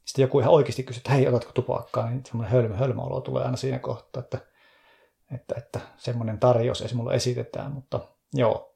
[0.05, 2.09] sitten joku ihan oikeasti kysyy, että hei, otatko tupakkaa?
[2.09, 4.37] Niin semmoinen hölmö, hölmöolo tulee aina siinä kohtaa, että,
[5.35, 7.71] että, että semmoinen tarjous ei mulle esitetään.
[7.71, 7.99] Mutta
[8.33, 8.75] joo,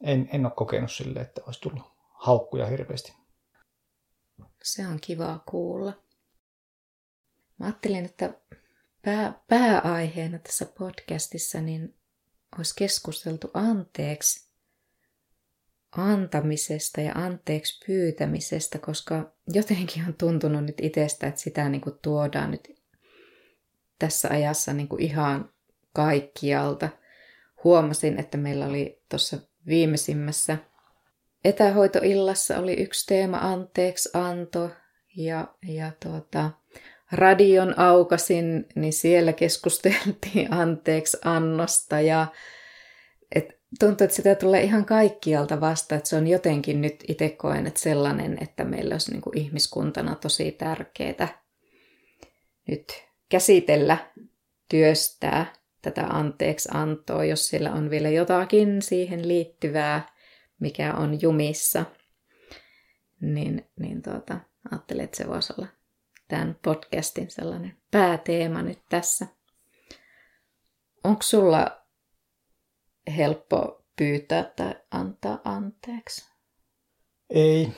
[0.00, 3.19] en, en ole kokenut sille, että olisi tullut haukkuja hirveästi.
[4.62, 6.02] Se on kivaa kuulla.
[7.58, 8.34] Mä ajattelin, että
[9.02, 11.94] pää, pääaiheena tässä podcastissa niin
[12.58, 14.50] olisi keskusteltu anteeksi
[15.92, 22.50] antamisesta ja anteeksi pyytämisestä, koska jotenkin on tuntunut nyt itsestä, että sitä niin kuin tuodaan
[22.50, 22.80] nyt
[23.98, 25.52] tässä ajassa niin kuin ihan
[25.92, 26.88] kaikkialta.
[27.64, 30.58] Huomasin, että meillä oli tuossa viimeisimmässä
[31.44, 34.70] etähoitoillassa oli yksi teema anteeksi anto
[35.16, 36.50] ja, ja tuota,
[37.12, 42.26] radion aukasin, niin siellä keskusteltiin anteeksi annosta ja
[43.34, 47.66] et tuntuu, että sitä tulee ihan kaikkialta vasta, että se on jotenkin nyt itse koen,
[47.66, 51.28] että sellainen, että meillä olisi niin kuin ihmiskuntana tosi tärkeää
[52.68, 53.96] nyt käsitellä,
[54.68, 60.19] työstää tätä anteeksi antoa, jos sillä on vielä jotakin siihen liittyvää
[60.60, 61.84] mikä on jumissa,
[63.20, 65.68] niin, niin tuota, ajattelin, että se voisi olla
[66.28, 69.26] tämän podcastin sellainen pääteema nyt tässä.
[71.04, 71.80] Onko sulla
[73.16, 76.30] helppo pyytää tai antaa anteeksi?
[77.30, 77.72] Ei.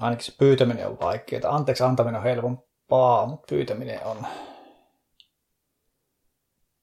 [0.00, 1.54] Ainakin se pyytäminen on vaikeaa.
[1.54, 4.26] Anteeksi antaminen on helpompaa, mutta pyytäminen on,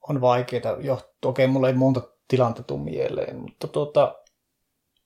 [0.10, 0.78] on vaikeaa.
[1.26, 4.21] Okei, mulla ei monta tilanta tuu mieleen, mutta tuota,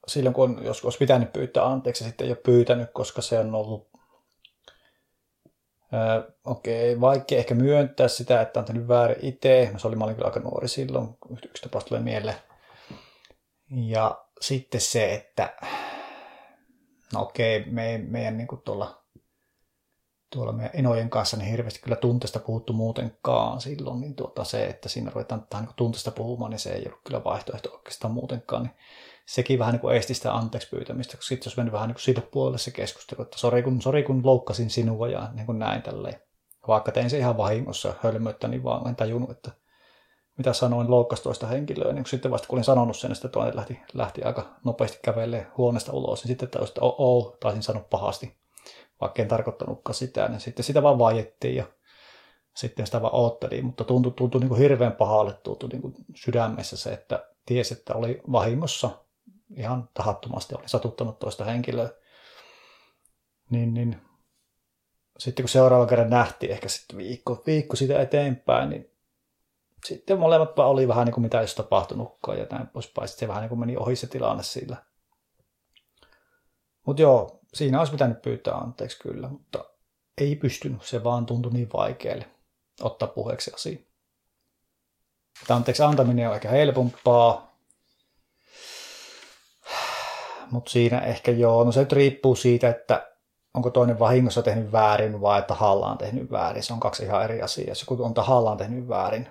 [0.07, 3.95] silloin kun on joskus pitänyt pyytää anteeksi sitten ei ole pyytänyt, koska se on ollut
[5.93, 9.69] Öö, okei, okay, vaikea ehkä myöntää sitä, että on tehnyt väärin itse.
[9.73, 12.37] No, se oli, mä olin kyllä aika nuori silloin, yksi tapaus tulee mieleen.
[13.71, 15.53] Ja sitten se, että
[17.13, 19.03] no okei, okay, me, meidän niin kuin tuolla,
[20.33, 24.89] tuolla meidän enojen kanssa niin hirveästi kyllä tunteesta puhuttu muutenkaan silloin, niin tuota se, että
[24.89, 28.63] siinä ruvetaan tähän niin tunteesta puhumaan, niin se ei ollut kyllä vaihtoehto oikeastaan muutenkaan.
[28.63, 28.75] Niin
[29.25, 32.03] sekin vähän niin kuin esti sitä anteeksi pyytämistä, koska sitten jos mennyt vähän niin kuin
[32.03, 35.81] siitä puolelle se keskustelu, että sori kun, sori kun loukkasin sinua ja niin kuin näin
[35.81, 36.19] tälleen.
[36.67, 39.51] Vaikka tein se ihan vahingossa hölmöttä, niin vaan en tajunnut, että
[40.37, 41.93] mitä sanoin loukkasi toista henkilöä.
[41.93, 45.91] Niin sitten vasta kun olin sanonut sen, että toinen lähti, lähti aika nopeasti kävelemään huoneesta
[45.91, 48.37] ulos, niin sitten tajusin, että oh, oh, taisin sanoa pahasti,
[49.01, 50.27] vaikka en tarkoittanutkaan sitä.
[50.27, 51.65] Niin sitten sitä vaan vaiettiin ja
[52.55, 56.77] sitten sitä vaan oottelin, mutta tuntui, tuntui niin kuin hirveän pahalle tuntui niin kuin sydämessä
[56.77, 58.89] se, että tiesi, että oli vahingossa
[59.57, 61.89] ihan tahattomasti oli satuttanut toista henkilöä.
[63.49, 64.01] Niin, niin
[65.19, 68.91] sitten kun seuraava kerran nähtiin ehkä sitten viikko, viikko sitä eteenpäin, niin
[69.85, 73.07] sitten molemmat vaan oli vähän niin kuin mitä ei olisi tapahtunutkaan ja näin poispäin.
[73.07, 74.77] Sitten se vähän niin kuin meni ohi se tilanne sillä.
[76.85, 79.65] Mutta joo, siinä olisi pitänyt pyytää anteeksi kyllä, mutta
[80.17, 80.83] ei pystynyt.
[80.83, 82.25] Se vaan tuntui niin vaikealle
[82.81, 83.79] ottaa puheeksi asia.
[85.49, 87.54] Anteeksi antaminen on ehkä helpompaa,
[90.55, 93.11] mutta siinä ehkä joo, no se nyt riippuu siitä, että
[93.53, 96.63] onko toinen vahingossa tehnyt väärin vai tahallaan tehnyt väärin.
[96.63, 97.67] Se on kaksi ihan eri asiaa.
[97.67, 99.27] Jos joku on tahallaan tehnyt väärin,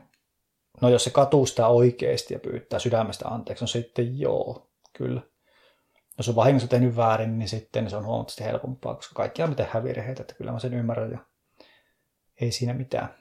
[0.80, 5.20] no jos se katuu sitä oikeasti ja pyytää sydämestä anteeksi, no sitten joo, kyllä.
[6.18, 9.84] Jos on vahingossa tehnyt väärin, niin sitten se on huomattavasti helpompaa, koska kaikki me tehdään
[9.84, 11.18] virheitä, että kyllä mä sen ymmärrän ja
[12.40, 13.14] ei siinä mitään.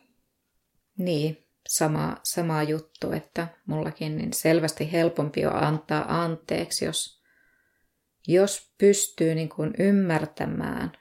[0.98, 7.23] Niin, sama, sama juttu, että mullakin niin selvästi helpompi on antaa anteeksi, jos
[8.28, 10.92] jos pystyy niin kuin ymmärtämään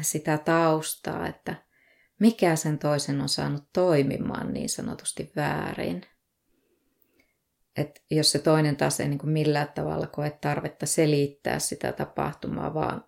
[0.00, 1.54] sitä taustaa, että
[2.20, 6.02] mikä sen toisen on saanut toimimaan niin sanotusti väärin.
[7.76, 12.74] Et jos se toinen taas ei niin kuin millään tavalla koe tarvetta selittää sitä tapahtumaa,
[12.74, 13.04] vaan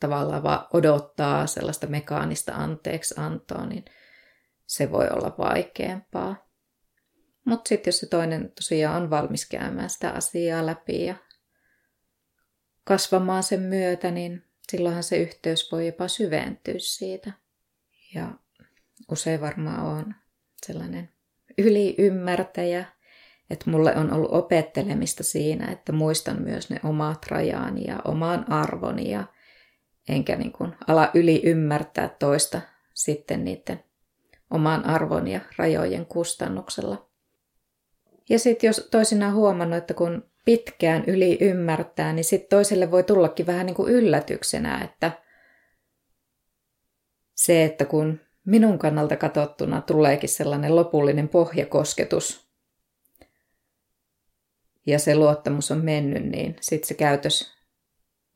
[0.00, 3.84] tavallaan vaan odottaa sellaista mekaanista anteeksi antoa, niin
[4.66, 6.48] se voi olla vaikeampaa.
[7.44, 11.14] Mutta sitten jos se toinen tosiaan on valmis käymään sitä asiaa läpi ja
[12.84, 17.32] kasvamaan sen myötä, niin silloinhan se yhteys voi jopa syventyä siitä.
[18.14, 18.30] Ja
[19.12, 20.14] usein varmaan on
[20.66, 21.08] sellainen
[21.58, 22.84] yliymmärtäjä,
[23.50, 29.10] että mulle on ollut opettelemista siinä, että muistan myös ne omat rajani ja oman arvoni
[29.10, 29.24] ja
[30.08, 32.60] enkä niin kuin ala yli ymmärtää toista
[32.94, 33.84] sitten niiden
[34.50, 37.08] oman arvon ja rajojen kustannuksella.
[38.28, 43.46] Ja sitten jos toisinaan huomannut, että kun pitkään yli ymmärtää, niin sitten toiselle voi tullakin
[43.46, 45.12] vähän niin kuin yllätyksenä, että
[47.34, 52.48] se, että kun minun kannalta katsottuna tuleekin sellainen lopullinen pohjakosketus
[54.86, 57.54] ja se luottamus on mennyt, niin sitten se käytös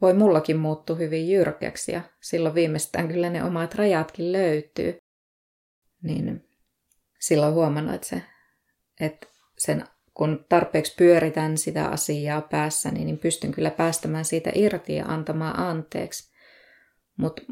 [0.01, 4.99] voi mullakin muuttua hyvin jyrkäksi ja silloin viimeistään kyllä ne omat rajatkin löytyy.
[6.03, 6.49] Niin
[7.21, 8.23] silloin huomannut, että, se,
[9.01, 9.27] että
[9.59, 9.85] sen
[10.19, 16.33] kun tarpeeksi pyöritän sitä asiaa päässäni, niin pystyn kyllä päästämään siitä irti ja antamaan anteeksi.
[17.17, 17.43] Mutta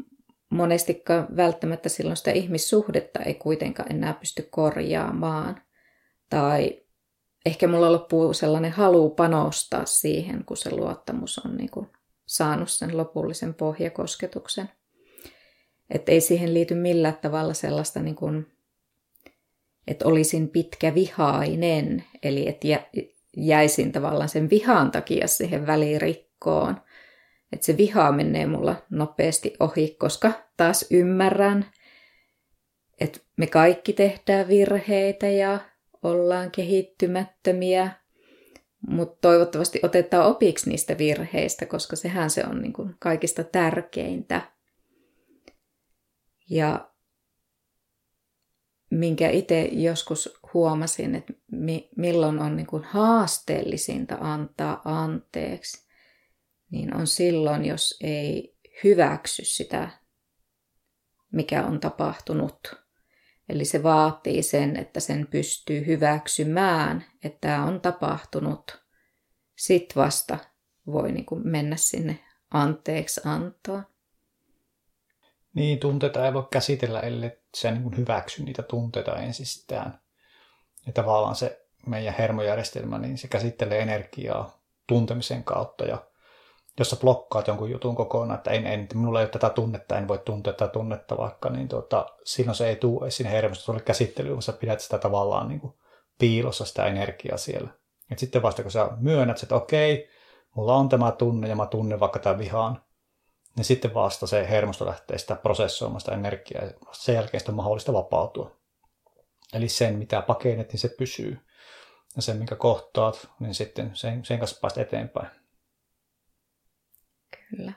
[0.49, 5.61] monestikaan välttämättä silloin sitä ihmissuhdetta ei kuitenkaan enää pysty korjaamaan.
[6.29, 6.81] Tai
[7.45, 11.87] ehkä mulla loppuu sellainen halu panostaa siihen, kun se luottamus on niin kuin
[12.25, 14.69] saanut sen lopullisen pohjakosketuksen.
[15.89, 18.56] Että ei siihen liity millään tavalla sellaista niin kuin
[19.87, 22.67] että olisin pitkä vihainen, eli että
[23.37, 26.81] jäisin tavallaan sen vihan takia siihen välirikkoon.
[27.53, 31.65] Että se viha menee mulla nopeasti ohi, koska taas ymmärrän,
[32.99, 35.59] että me kaikki tehdään virheitä ja
[36.03, 37.91] ollaan kehittymättömiä,
[38.87, 44.41] mutta toivottavasti otetaan opiksi niistä virheistä, koska sehän se on niin kuin kaikista tärkeintä.
[46.49, 46.91] Ja
[48.89, 55.87] minkä itse joskus huomasin, että mi- milloin on niin kuin haasteellisinta antaa anteeksi,
[56.71, 59.89] niin on silloin, jos ei hyväksy sitä,
[61.31, 62.87] mikä on tapahtunut.
[63.49, 68.83] Eli se vaatii sen, että sen pystyy hyväksymään, että tämä on tapahtunut.
[69.55, 70.37] Sitten vasta
[70.85, 72.19] voi niin kuin mennä sinne
[72.51, 73.83] anteeksi antoon.
[75.57, 79.99] Niin, tunteita ei voi käsitellä, ellei se niin hyväksy niitä tunteita ensistään.
[80.85, 85.85] Ja tavallaan se meidän hermojärjestelmä, niin se käsittelee energiaa tuntemisen kautta.
[85.85, 85.97] Ja
[86.79, 90.07] jos sä blokkaat jonkun jutun kokonaan, että en, en, minulla ei ole tätä tunnetta, en
[90.07, 94.43] voi tuntea tätä tunnetta vaikka, niin tuota, silloin se ei tule sinne hermostolle käsittelyyn, kun
[94.43, 95.73] sä pidät sitä tavallaan niin kuin
[96.19, 97.69] piilossa sitä energiaa siellä.
[98.11, 100.09] Et sitten vasta kun sä myönnät, että okei,
[100.55, 102.81] mulla on tämä tunne ja mä tunnen vaikka tämän vihaan,
[103.57, 107.55] niin sitten vasta se hermosto lähtee sitä prosessoimaan sitä energiaa ja sen jälkeen sitä on
[107.55, 108.57] mahdollista vapautua.
[109.53, 111.37] Eli sen, mitä pakenet, niin se pysyy.
[112.15, 115.27] Ja sen, minkä kohtaat, niin sitten sen, sen kanssa päästä eteenpäin.
[117.49, 117.73] Kyllä.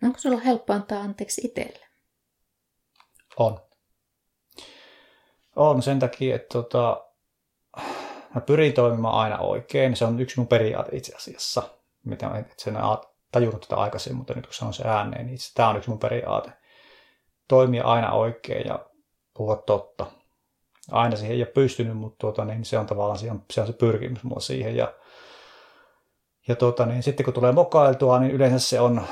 [0.00, 1.86] No onko sulla helppo antaa anteeksi itselle?
[3.36, 3.60] On.
[5.56, 7.04] On sen takia, että tota,
[8.34, 9.96] mä pyrin toimimaan aina oikein.
[9.96, 11.62] Se on yksi mun periaate itse asiassa.
[12.04, 12.76] Mitä et sen
[13.32, 16.52] tajunnut tätä aikaisemmin, mutta nyt kun sanon se ääneen, niin tämä on yksi mun periaate.
[17.48, 18.78] Toimia aina oikein ja
[19.34, 20.06] puhua totta.
[20.90, 23.66] Aina siihen ei ole pystynyt, mutta tuota, niin se on tavallaan se on, se, on
[23.66, 24.76] se pyrkimys mulla siihen.
[24.76, 24.92] Ja,
[26.48, 29.02] ja tuota, niin sitten kun tulee mokailtua, niin yleensä se on,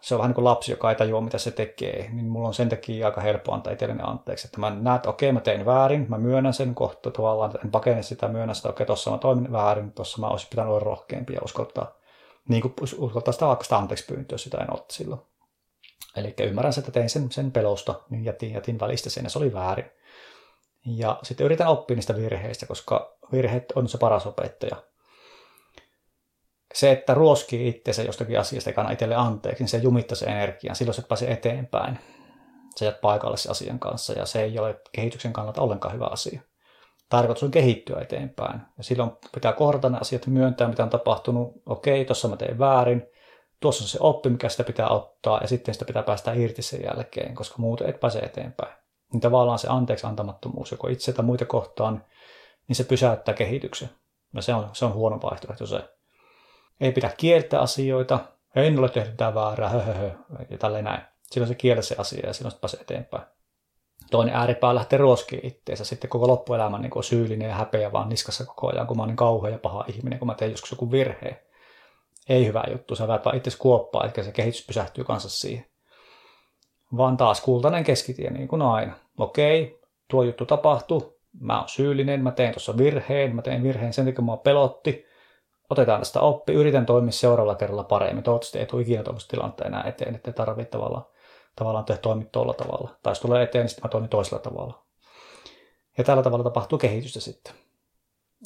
[0.00, 2.10] se on vähän niin kuin lapsi, joka ei tajua, mitä se tekee.
[2.12, 4.46] Niin mulla on sen takia aika helppo antaa itselleni anteeksi.
[4.46, 8.02] Että mä näen, että okei, mä tein väärin, mä myönnän sen kohta tavallaan, en pakene
[8.02, 11.40] sitä, myönnän sitä, okei, tuossa mä toimin väärin, tuossa mä olisin pitänyt olla rohkeampi ja
[11.44, 11.92] uskaltaa
[12.48, 15.20] niin kuin uskaltaa sitä sitä anteeksi pyyntöä, sitä en otti silloin.
[16.16, 19.52] Eli ymmärrän, että tein sen, sen pelosta, niin jätin, jätin välistä sen ja se oli
[19.52, 19.90] väärin.
[20.86, 24.76] Ja sitten yritän oppia niistä virheistä, koska virheet on se paras opettaja.
[26.74, 30.76] Se, että ruoskii itseensä jostakin asiasta eikä itselle anteeksi, niin se jumittaa se energian.
[30.76, 31.98] Silloin se pääsee eteenpäin.
[32.76, 36.40] Se jät paikalle se asian kanssa ja se ei ole kehityksen kannalta ollenkaan hyvä asia
[37.08, 38.60] tarkoitus on kehittyä eteenpäin.
[38.78, 41.62] Ja silloin pitää kohdata ne asiat, myöntää mitä on tapahtunut.
[41.66, 43.06] Okei, tuossa mä tein väärin.
[43.60, 46.82] Tuossa on se oppi, mikä sitä pitää ottaa, ja sitten sitä pitää päästä irti sen
[46.82, 48.76] jälkeen, koska muuten et pääse eteenpäin.
[49.12, 52.04] Niin tavallaan se anteeksi antamattomuus joko itse tai muita kohtaan,
[52.68, 53.90] niin se pysäyttää kehityksen.
[54.34, 55.80] Ja se on, se on huono vaihtoehto se.
[56.80, 58.18] Ei pidä kieltää asioita.
[58.54, 60.10] En ole tehnyt mitään väärää, höhöhö,
[60.50, 61.02] ja tälleen näin.
[61.22, 63.24] Silloin se kieltä se asia ja silloin se pääsee eteenpäin
[64.10, 68.68] toinen ääripää lähtee ruoskiin itteensä sitten koko loppuelämän niin syyllinen ja häpeä vaan niskassa koko
[68.68, 71.42] ajan, kun mä oon niin kauhea ja paha ihminen, kun mä teen joskus joku virhe.
[72.28, 75.66] Ei hyvä juttu, sä väät vaan itse kuoppaa, että se kehitys pysähtyy kanssa siihen.
[76.96, 78.92] Vaan taas kultainen keskitie, niin kuin aina.
[79.18, 79.80] Okei,
[80.10, 84.24] tuo juttu tapahtuu, mä oon syyllinen, mä tein tuossa virheen, mä tein virheen sen takia,
[84.24, 85.06] mä pelotti.
[85.70, 88.24] Otetaan tästä oppi, yritän toimia seuraavalla kerralla paremmin.
[88.24, 91.06] Toivottavasti ei tule ikinä tuollaista tilannetta enää eteen, että tarvitse tavallaan
[91.56, 92.96] tavallaan te toimit tuolla tavalla.
[93.02, 94.86] Tai jos tulee eteen, niin sitten mä toimin toisella tavalla.
[95.98, 97.54] Ja tällä tavalla tapahtuu kehitystä sitten.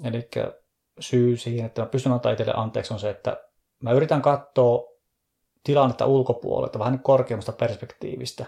[0.04, 0.28] Eli
[1.00, 3.44] syy siihen, että mä pystyn antaa itselle anteeksi on se, että
[3.82, 4.84] mä yritän katsoa
[5.64, 8.46] tilannetta ulkopuolelta, vähän niin korkeammasta perspektiivistä.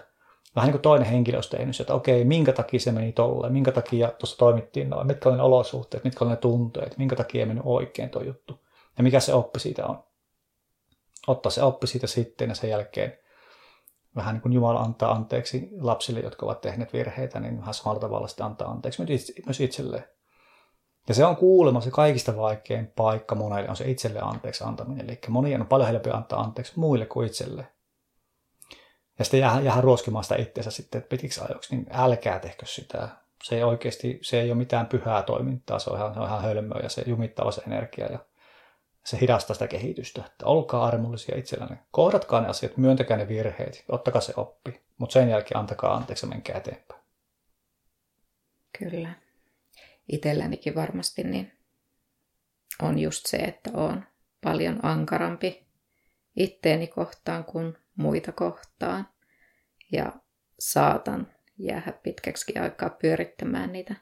[0.55, 3.71] Vähän niin kuin toinen henkilö olisi tehnyt että okei, minkä takia se meni tolleen, minkä
[3.71, 7.45] takia tuossa toimittiin noin, mitkä oli ne olosuhteet, mitkä oli ne tunteet, minkä takia ei
[7.45, 8.59] mennyt oikein tuo juttu.
[8.97, 10.03] Ja mikä se oppi siitä on.
[11.27, 13.17] Ottaa se oppi siitä sitten ja sen jälkeen
[14.15, 18.27] vähän niin kuin Jumala antaa anteeksi lapsille, jotka ovat tehneet virheitä, niin vähän samalla tavalla
[18.27, 19.03] sitten antaa anteeksi
[19.45, 20.05] myös itselleen.
[21.07, 25.05] Ja se on kuulemma se kaikista vaikein paikka monelle on se itselle anteeksi antaminen.
[25.05, 27.67] Eli monien on paljon helpompi antaa anteeksi muille kuin itselle.
[29.19, 33.09] Ja sitten jää, jää ruoskimaan sitä itseensä sitten pitiksi ajoiksi, niin älkää tehkö sitä.
[33.43, 36.41] Se ei oikeasti, se ei ole mitään pyhää toimintaa, se on ihan, se on ihan
[36.41, 38.19] hölmöä ja se jumittaa se energia ja
[39.05, 40.23] se hidastaa sitä kehitystä.
[40.25, 41.77] Että olkaa armollisia itsellänne.
[41.91, 44.81] Kohdatkaa ne asiat, myöntäkää ne virheet, ottakaa se oppi.
[44.97, 47.01] Mutta sen jälkeen antakaa anteeksi ja menkää eteenpäin.
[48.79, 49.13] Kyllä.
[50.11, 51.51] Itsellänikin varmasti niin
[52.81, 54.05] on just se, että on
[54.43, 55.65] paljon ankarampi
[56.35, 59.07] itteeni kohtaan kuin muita kohtaan.
[59.91, 60.13] Ja
[60.59, 63.95] saatan jäädä pitkäksi aikaa pyörittämään niitä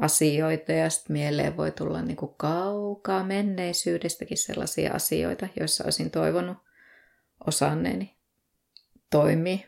[0.00, 6.56] asioita ja sitten mieleen voi tulla niin kuin kaukaa menneisyydestäkin sellaisia asioita, joissa olisin toivonut
[7.46, 8.16] osanneeni
[9.10, 9.66] toimi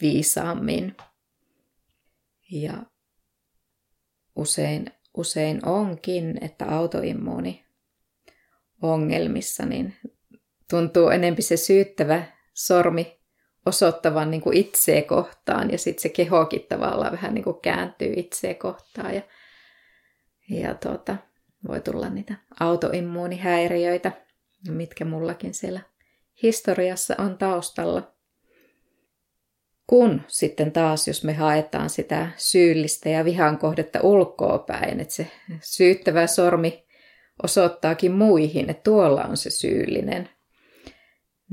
[0.00, 0.96] viisaammin.
[2.50, 2.82] Ja
[4.36, 7.64] usein, usein onkin, että autoimmuuni
[8.82, 9.94] ongelmissa niin
[10.70, 12.24] tuntuu enempi se syyttävä
[12.54, 13.23] sormi
[13.66, 18.54] osoittavan niin kuin itseä kohtaan ja sitten se kehokin tavallaan vähän niin kuin kääntyy itseä
[18.54, 19.22] kohtaan ja,
[20.50, 21.16] ja tuota,
[21.68, 24.12] voi tulla niitä autoimmuunihäiriöitä
[24.68, 25.80] mitkä mullakin siellä
[26.42, 28.14] historiassa on taustalla.
[29.86, 35.30] Kun sitten taas, jos me haetaan sitä syyllistä ja vihan kohdetta ulkoa päin, että se
[35.60, 36.84] syyttävä sormi
[37.42, 40.28] osoittaakin muihin, että tuolla on se syyllinen,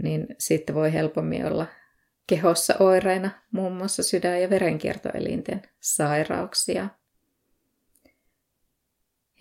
[0.04, 1.66] niin sitten voi helpommin olla
[2.32, 6.90] kehossa oireina muun muassa sydän- ja verenkiertoelinten sairauksia.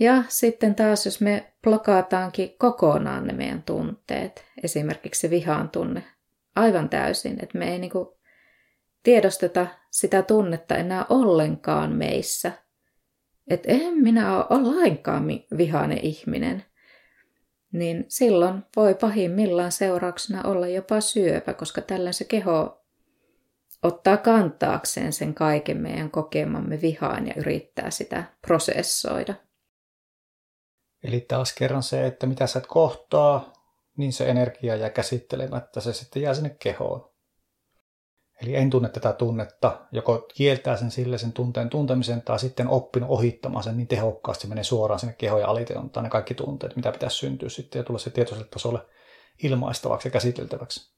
[0.00, 6.04] Ja sitten taas, jos me blokaataankin kokonaan ne meidän tunteet, esimerkiksi se vihan tunne,
[6.56, 8.18] aivan täysin, että me ei niinku
[9.02, 12.52] tiedosteta sitä tunnetta enää ollenkaan meissä.
[13.50, 15.26] Että en minä ole lainkaan
[15.56, 16.64] vihainen ihminen.
[17.72, 22.79] Niin silloin voi pahimmillaan seurauksena olla jopa syöpä, koska tällöin se keho
[23.82, 29.34] ottaa kantaakseen sen kaiken meidän kokemamme vihaan ja yrittää sitä prosessoida.
[31.04, 33.52] Eli taas kerran se, että mitä sä et kohtaa,
[33.96, 37.10] niin se energia jää käsittelemättä, se sitten jää sinne kehoon.
[38.42, 43.10] Eli en tunne tätä tunnetta, joko kieltää sen sille sen tunteen tuntemisen tai sitten oppinut
[43.10, 47.16] ohittamaan sen niin tehokkaasti, menee suoraan sinne keho- ja aliteontaan ne kaikki tunteet, mitä pitäisi
[47.16, 48.80] syntyä sitten ja tulla se tietoiselle tasolle
[49.42, 50.94] ilmaistavaksi ja käsiteltäväksi.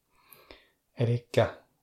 [0.99, 1.29] Eli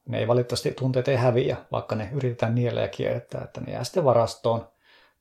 [0.10, 3.84] ne ei valitettavasti tunteet ei häviä, vaikka ne yritetään niellä ja kiertää, että ne jää
[3.84, 4.68] sitten varastoon.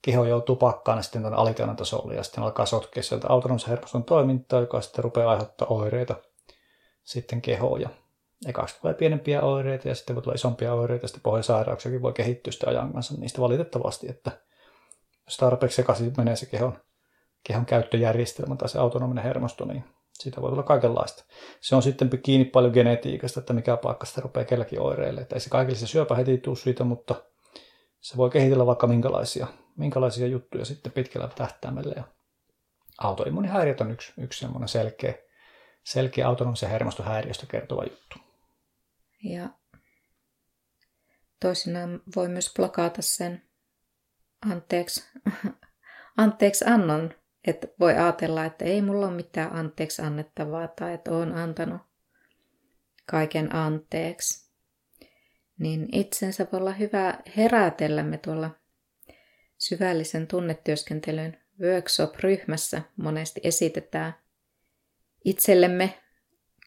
[0.03, 4.61] Keho joutuu pakkaamaan sitten tuonne aliteonan tasolle ja sitten alkaa sotkea sieltä autonomisen hermoston toimintaa,
[4.61, 6.15] joka sitten rupeaa aiheuttaa oireita
[7.05, 7.89] sitten kehoon ja
[8.47, 12.53] ekaksi tulee pienempiä oireita ja sitten voi tulla isompia oireita ja sitten pohjasairauksiakin voi kehittyä
[12.53, 14.31] sitä ajan kanssa niistä valitettavasti, että
[15.27, 16.79] jos tarpeeksi sekaisin menee se kehon,
[17.45, 19.85] kehon käyttöjärjestelmä tai se autonominen hermosto, niin
[20.21, 21.25] siitä voi tulla kaikenlaista.
[21.61, 25.21] Se on sitten kiinni paljon genetiikasta, että mikä paikka sitä rupeaa kelläkin oireille.
[25.21, 27.15] Että ei se kaikille se syöpä heti tule siitä, mutta
[28.01, 29.47] se voi kehitellä vaikka minkälaisia,
[29.77, 31.95] minkälaisia juttuja sitten pitkällä tähtäimellä.
[31.97, 32.05] Ja
[32.99, 35.15] autoimmunihäiriöt on yksi, yksi semmoinen selkeä,
[35.85, 38.19] selkeä autonomisen hermostohäiriöstä kertova juttu.
[39.25, 39.49] Ja
[41.41, 43.43] toisinaan voi myös blokata sen
[44.51, 45.05] anteeksi,
[46.17, 47.15] anteeksi annon,
[47.49, 51.81] että voi ajatella, että ei mulla ole mitään anteeksi annettavaa tai että olen antanut
[53.07, 54.49] kaiken anteeksi.
[55.59, 58.51] Niin itsensä voi olla hyvä herätellä me tuolla
[59.59, 64.15] syvällisen tunnetyöskentelyn workshop-ryhmässä monesti esitetään
[65.25, 65.99] itsellemme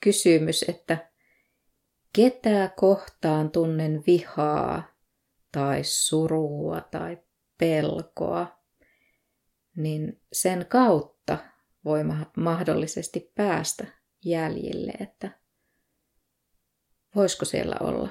[0.04, 0.98] kysymys, että
[2.14, 4.84] ketä kohtaan tunnen vihaa
[5.52, 7.18] tai surua tai
[7.58, 8.61] pelkoa,
[9.76, 11.38] niin sen kautta
[11.86, 12.00] voi
[12.38, 13.88] mahdollisesti päästä
[14.26, 15.40] jäljille, että
[17.16, 18.10] voisiko siellä olla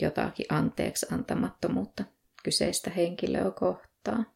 [0.00, 2.04] jotakin anteeksi antamattomuutta
[2.42, 4.26] kyseistä henkilöä kohtaan.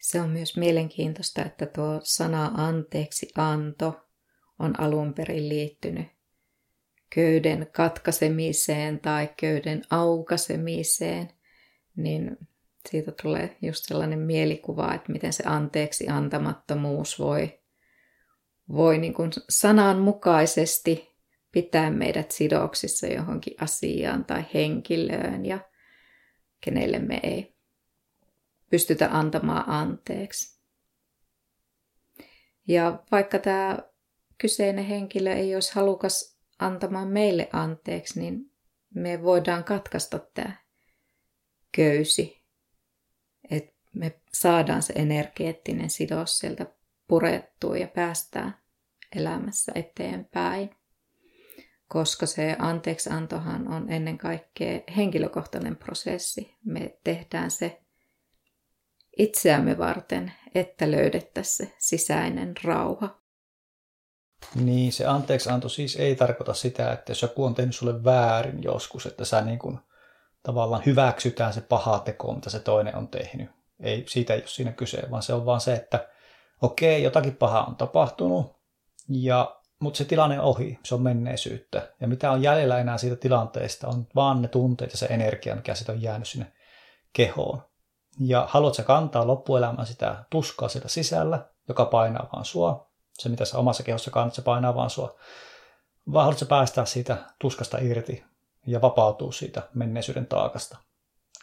[0.00, 4.06] Se on myös mielenkiintoista, että tuo sana anteeksi anto
[4.58, 6.06] on alun perin liittynyt
[7.14, 11.30] köyden katkaisemiseen tai köyden aukasemiseen,
[11.96, 12.36] niin
[12.90, 17.60] siitä tulee just sellainen mielikuva, että miten se anteeksi antamattomuus voi,
[18.72, 21.16] voi niin kuin sananmukaisesti
[21.52, 25.58] pitää meidät sidoksissa johonkin asiaan tai henkilöön ja
[26.60, 27.56] kenelle me ei
[28.70, 30.60] pystytä antamaan anteeksi.
[32.68, 33.78] Ja vaikka tämä
[34.38, 38.50] kyseinen henkilö ei olisi halukas antamaan meille anteeksi, niin
[38.94, 40.52] me voidaan katkaista tämä
[41.72, 42.45] köysi,
[43.96, 46.66] me saadaan se energeettinen sidos sieltä
[47.08, 48.58] purettua ja päästään
[49.16, 50.70] elämässä eteenpäin.
[51.88, 56.54] Koska se anteeksiantohan on ennen kaikkea henkilökohtainen prosessi.
[56.64, 57.80] Me tehdään se
[59.16, 63.20] itseämme varten, että löydettäisiin se sisäinen rauha.
[64.54, 69.06] Niin, se anteeksianto siis ei tarkoita sitä, että jos joku on tehnyt sulle väärin joskus,
[69.06, 69.78] että sä niin kuin
[70.42, 73.50] tavallaan hyväksytään se paha teko, mitä se toinen on tehnyt.
[73.80, 76.08] Ei, siitä ei ole siinä kyse, vaan se on vaan se, että
[76.62, 78.56] okei, jotakin pahaa on tapahtunut,
[79.08, 81.92] ja, mutta se tilanne on ohi, se on menneisyyttä.
[82.00, 85.74] Ja mitä on jäljellä enää siitä tilanteesta, on vaan ne tunteet ja se energia, mikä
[85.74, 86.52] sitä on jäänyt sinne
[87.12, 87.62] kehoon.
[88.20, 93.58] Ja haluatko kantaa loppuelämän sitä tuskaa sitä sisällä, joka painaa vaan sua, se mitä sä
[93.58, 95.16] omassa kehossa kannat, se painaa vaan sua.
[96.12, 98.24] Vai haluatko päästää siitä tuskasta irti
[98.66, 100.78] ja vapautua siitä menneisyyden taakasta?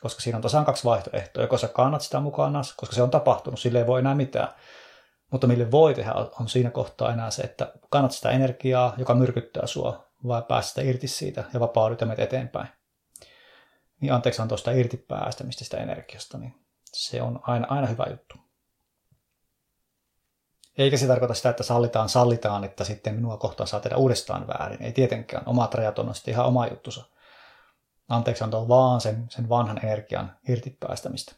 [0.03, 1.43] Koska siinä on tosiaan kaksi vaihtoehtoa.
[1.43, 4.47] Joko sä kannat sitä mukana, koska se on tapahtunut, sille ei voi enää mitään.
[5.31, 9.67] Mutta mille voi tehdä on siinä kohtaa enää se, että kannat sitä energiaa, joka myrkyttää
[9.67, 12.67] sua, vai päästä irti siitä ja vapaudut ja eteenpäin.
[14.01, 16.53] Niin anteeksi on tuosta irti päästämistä sitä energiasta, niin
[16.93, 18.35] se on aina, aina hyvä juttu.
[20.77, 24.83] Eikä se tarkoita sitä, että sallitaan, sallitaan, että sitten minua kohtaan saa tehdä uudestaan väärin.
[24.83, 25.43] Ei tietenkään.
[25.45, 27.05] Omat rajat on sitten ihan oma juttusa.
[28.09, 31.35] Anteeksi antaa vaan sen, sen vanhan energian irti päästämistä.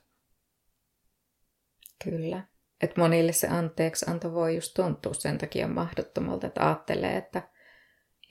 [2.03, 2.43] Kyllä.
[2.81, 7.49] Et monille se anteeksi anto voi just tuntua sen takia mahdottomalta, että ajattelee, että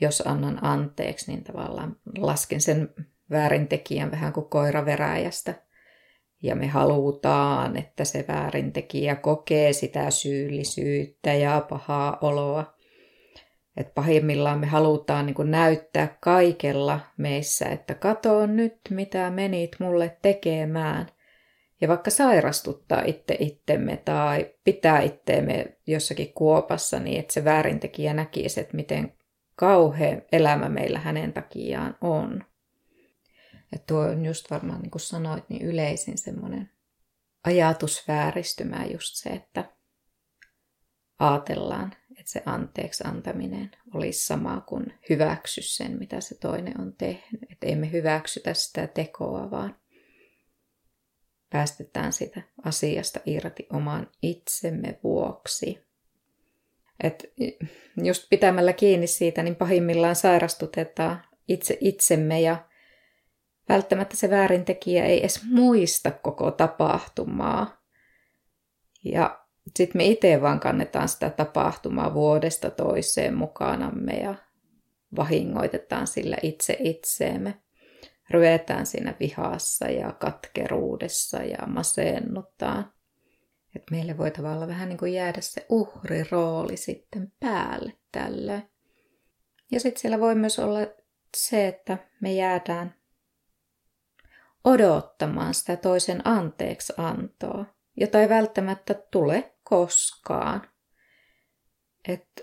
[0.00, 2.94] jos annan anteeksi, niin tavallaan lasken sen
[3.30, 5.54] väärintekijän vähän kuin koira veräjästä.
[6.42, 12.73] Ja me halutaan, että se väärintekijä kokee sitä syyllisyyttä ja pahaa oloa.
[13.76, 21.06] Et pahimmillaan me halutaan niin näyttää kaikella meissä, että katso nyt, mitä menit mulle tekemään.
[21.80, 28.60] Ja vaikka sairastuttaa itse itsemme tai pitää itteemme jossakin kuopassa, niin että se väärintekijä näkisi,
[28.60, 29.12] että miten
[29.56, 32.44] kauhea elämä meillä hänen takiaan on.
[33.72, 36.70] Ja tuo on just varmaan, niin kuin sanoit, niin yleisin semmoinen
[37.44, 39.64] ajatusvääristymä just se, että
[41.18, 41.92] ajatellaan,
[42.24, 47.42] että se anteeksi antaminen olisi sama kuin hyväksy sen, mitä se toinen on tehnyt.
[47.52, 49.76] Että emme hyväksytä sitä tekoa, vaan
[51.50, 55.86] päästetään sitä asiasta irti oman itsemme vuoksi.
[57.02, 57.32] Et
[58.04, 62.68] just pitämällä kiinni siitä, niin pahimmillaan sairastutetaan itse itsemme ja
[63.68, 67.82] välttämättä se väärintekijä ei edes muista koko tapahtumaa.
[69.04, 69.43] Ja
[69.76, 74.34] sitten me itse vaan kannetaan sitä tapahtumaa vuodesta toiseen mukanamme ja
[75.16, 77.60] vahingoitetaan sillä itse itseemme.
[78.30, 82.92] Ryetään siinä vihassa ja katkeruudessa ja masennutaan.
[83.76, 88.62] Että meille voi tavallaan vähän niin kuin jäädä se uhrirooli sitten päälle tällä.
[89.72, 90.78] Ja sitten siellä voi myös olla
[91.36, 92.94] se, että me jäädään
[94.64, 97.64] odottamaan sitä toisen anteeksi antoa,
[97.96, 100.68] jota ei välttämättä tule koskaan.
[102.08, 102.42] Että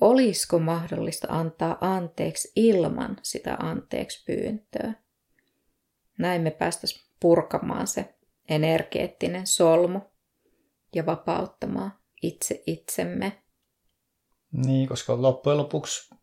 [0.00, 4.94] olisiko mahdollista antaa anteeksi ilman sitä anteeksi pyyntöä.
[6.18, 8.14] Näin me päästäisiin purkamaan se
[8.48, 10.00] energeettinen solmu
[10.94, 11.92] ja vapauttamaan
[12.22, 13.42] itse itsemme.
[14.52, 16.14] Niin, koska loppujen lopuksi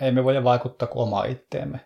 [0.00, 1.80] ei me voida vaikuttaa kuin oma itteemme.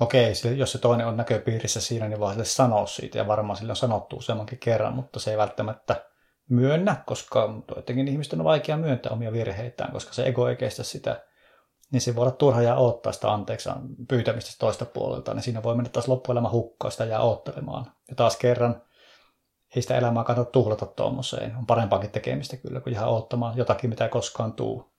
[0.00, 3.72] Okei, jos se toinen on näköpiirissä siinä, niin vaan sille sanoa siitä, ja varmaan sille
[3.72, 6.09] on sanottu useammankin kerran, mutta se ei välttämättä
[6.50, 11.24] myönnä, koska joidenkin ihmisten on vaikea myöntää omia virheitään, koska se ego ei kestä sitä,
[11.92, 13.68] niin se voi olla turha ja odottaa sitä anteeksi
[14.08, 17.86] pyytämistä toista puolelta, niin siinä voi mennä taas loppuelämä hukkaa sitä ja oottelemaan.
[18.08, 18.82] Ja taas kerran,
[19.76, 21.56] ei sitä elämää kannata tuhlata tuommoiseen.
[21.56, 24.90] On parempaakin tekemistä kyllä, kuin ihan oottamaan jotakin, mitä ei koskaan tuu.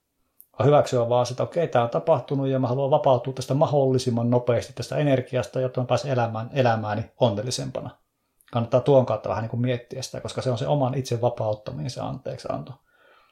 [0.64, 4.72] Hyväksyä vaan sitä, että okei, tämä on tapahtunut ja mä haluan vapautua tästä mahdollisimman nopeasti
[4.72, 7.90] tästä energiasta, jotta mä pääsen elämään, elämääni onnellisempana.
[8.52, 11.90] Kannattaa tuon kautta vähän niin kuin miettiä sitä, koska se on se oman itse vapauttaminen,
[11.90, 12.72] se anteeksianto.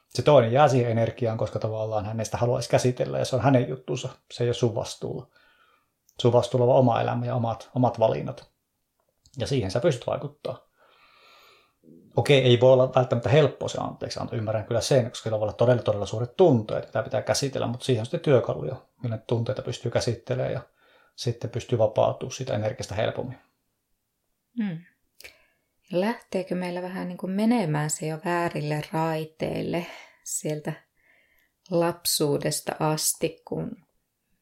[0.09, 3.69] Se toinen jää siihen energiaan, koska tavallaan hän sitä haluaisi käsitellä ja se on hänen
[3.69, 5.27] juttunsa, se ei ole sun vastuulla.
[6.21, 8.49] Sun vastuulla on oma elämä ja omat, omat valinnat.
[9.37, 10.71] Ja siihen sä pystyt vaikuttaa
[12.15, 15.45] okei, ei voi olla välttämättä helppo se anteeksi anto, ymmärrän kyllä sen, koska sillä voi
[15.45, 19.61] olla todella, todella suuret tunteet, mitä pitää käsitellä, mutta siihen on sitten työkaluja, millä tunteita
[19.61, 20.61] pystyy käsittelemään ja
[21.15, 23.37] sitten pystyy vapautumaan siitä energiasta helpommin.
[24.57, 24.77] Hmm.
[25.91, 29.85] Lähteekö meillä vähän niin kuin menemään se jo väärille raiteille
[30.23, 30.73] sieltä
[31.69, 33.71] lapsuudesta asti, kun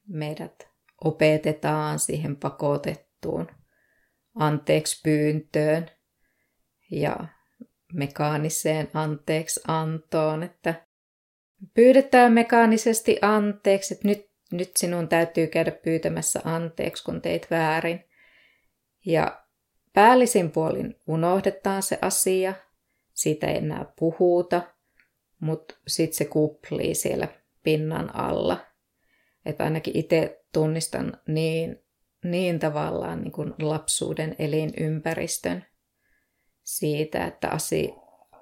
[0.08, 0.70] meidät
[1.04, 3.48] opetetaan siihen pakotettuun
[4.36, 5.92] anteeksi pyyntöön
[6.92, 7.18] ja
[7.94, 10.86] mekaaniseen anteeksi antoon, että
[11.74, 18.06] pyydetään mekaanisesti anteeksi, että nyt, nyt sinun täytyy käydä pyytämässä anteeksi, kun teit väärin.
[19.06, 19.49] Ja
[19.94, 22.54] päällisin puolin unohdetaan se asia,
[23.14, 24.62] siitä ei enää puhuta,
[25.40, 27.28] mutta sitten se kuplii siellä
[27.64, 28.58] pinnan alla.
[29.46, 31.84] Että ainakin itse tunnistan niin,
[32.24, 35.66] niin tavallaan niin kuin lapsuuden elinympäristön,
[36.64, 37.50] siitä, että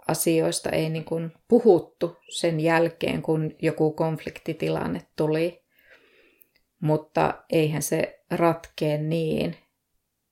[0.08, 5.64] asioista ei niin kuin puhuttu sen jälkeen, kun joku konfliktitilanne tuli.
[6.80, 9.56] Mutta eihän se ratkee niin.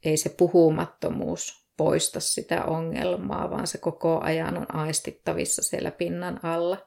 [0.06, 6.78] Ei se puhumattomuus poista sitä ongelmaa, vaan se koko ajan on aistittavissa siellä pinnan alla.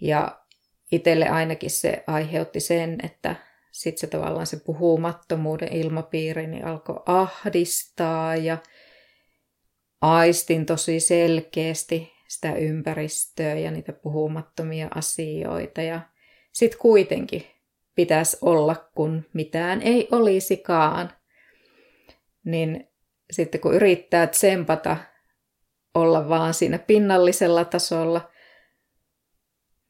[0.00, 0.40] Ja
[0.92, 3.36] itselle ainakin se aiheutti sen, että
[3.72, 8.58] sitten se tavallaan se puhumattomuuden ilmapiiri niin alkoi ahdistaa ja
[10.00, 15.82] aistin tosi selkeästi sitä ympäristöä ja niitä puhumattomia asioita.
[15.82, 16.00] Ja
[16.52, 17.46] sitten kuitenkin
[17.94, 21.12] pitäisi olla, kun mitään ei olisikaan.
[22.44, 22.88] Niin
[23.30, 24.96] sitten kun yrittää tsempata
[25.94, 28.30] olla vaan siinä pinnallisella tasolla,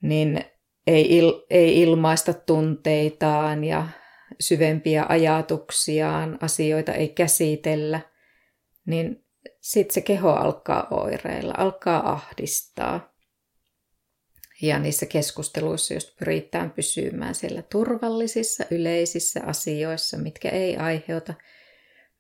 [0.03, 0.45] niin
[0.87, 3.89] ei, il, ei ilmaista tunteitaan ja
[4.41, 8.01] syvempiä ajatuksiaan, asioita ei käsitellä,
[8.87, 9.25] niin
[9.61, 13.15] sitten se keho alkaa oireilla, alkaa ahdistaa.
[14.63, 21.35] Ja niissä keskusteluissa just pyritään pysymään siellä turvallisissa yleisissä asioissa, mitkä ei aiheuta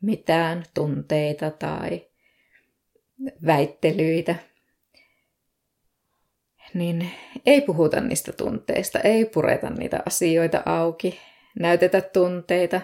[0.00, 2.06] mitään tunteita tai
[3.46, 4.34] väittelyitä.
[6.74, 7.10] Niin
[7.46, 11.20] ei puhuta niistä tunteista, ei pureta niitä asioita auki,
[11.58, 12.80] näytetä tunteita.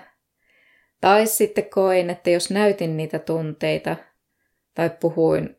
[1.00, 3.96] Tai sitten koin, että jos näytin niitä tunteita
[4.74, 5.56] tai puhuin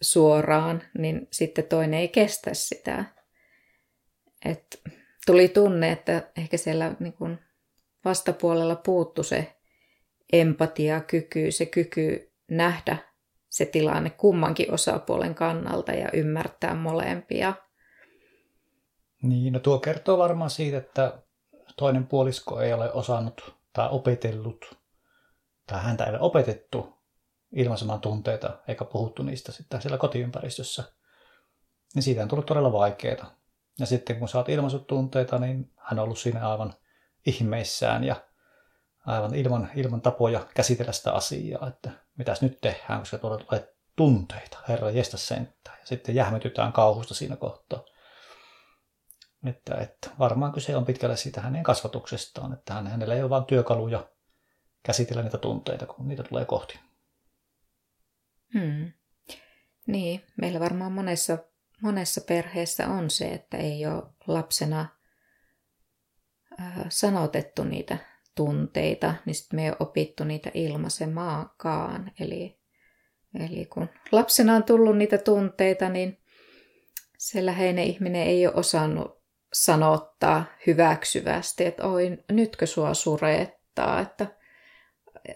[0.00, 3.04] suoraan, niin sitten toinen ei kestä sitä.
[4.44, 4.80] Et
[5.26, 7.38] tuli tunne, että ehkä siellä niin kun
[8.04, 9.56] vastapuolella puuttu se
[10.32, 12.96] empatiakyky, se kyky nähdä
[13.48, 17.54] se tilanne kummankin osapuolen kannalta ja ymmärtää molempia.
[19.22, 21.22] Niin, no tuo kertoo varmaan siitä, että
[21.76, 24.78] toinen puolisko ei ole osannut tai opetellut,
[25.66, 26.98] tai häntä ei ole opetettu
[27.52, 30.84] ilmaisemaan tunteita, eikä puhuttu niistä sitten siellä kotiympäristössä.
[31.94, 33.34] Niin siitä on tullut todella vaikeaa.
[33.78, 36.74] Ja sitten kun oot ilmaisut tunteita, niin hän on ollut siinä aivan
[37.26, 38.16] ihmeissään ja
[39.06, 44.58] aivan ilman, ilman tapoja käsitellä sitä asiaa, että mitäs nyt tehdään, koska tuolla tulee tunteita,
[44.68, 45.78] herra jestä sentään.
[45.80, 47.84] Ja sitten jähmetytään kauhusta siinä kohtaa.
[49.46, 54.08] Että, että varmaan kyse on pitkälle siitä hänen kasvatuksestaan, että hänellä ei ole vain työkaluja
[54.82, 56.80] käsitellä niitä tunteita, kun niitä tulee kohti.
[58.54, 58.92] Hmm.
[59.86, 61.38] Niin, meillä varmaan monessa,
[61.82, 64.86] monessa perheessä on se, että ei ole lapsena
[66.60, 67.98] äh, sanotettu niitä
[68.40, 72.12] tunteita, niin sitten me ei ole opittu niitä ilmaisemaakaan.
[72.20, 72.58] Eli,
[73.40, 76.18] eli kun lapsena on tullut niitä tunteita, niin
[77.18, 79.22] se läheinen ihminen ei ole osannut
[79.52, 84.26] sanottaa hyväksyvästi, että oi, nytkö sua surettaa, että,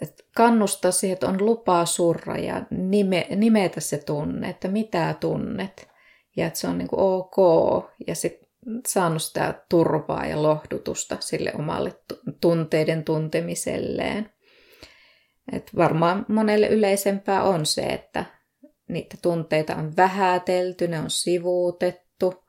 [0.00, 5.88] että kannustaa siihen, että on lupaa surra ja nime, nimetä se tunne, että mitä tunnet
[6.36, 7.36] ja että se on niin kuin ok
[8.06, 8.43] ja sitten
[8.86, 11.92] saanut sitä turvaa ja lohdutusta sille omalle
[12.40, 14.32] tunteiden tuntemiselleen.
[15.52, 18.24] Et varmaan monelle yleisempää on se, että
[18.88, 22.44] niitä tunteita on vähätelty, ne on sivuutettu,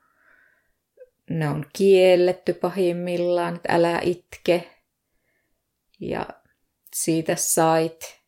[1.30, 4.70] ne on kielletty pahimmillaan, että älä itke
[6.00, 6.26] ja
[6.94, 8.20] siitä sait,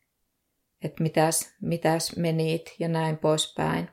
[0.83, 3.89] että mitäs, mitäs menit ja näin poispäin.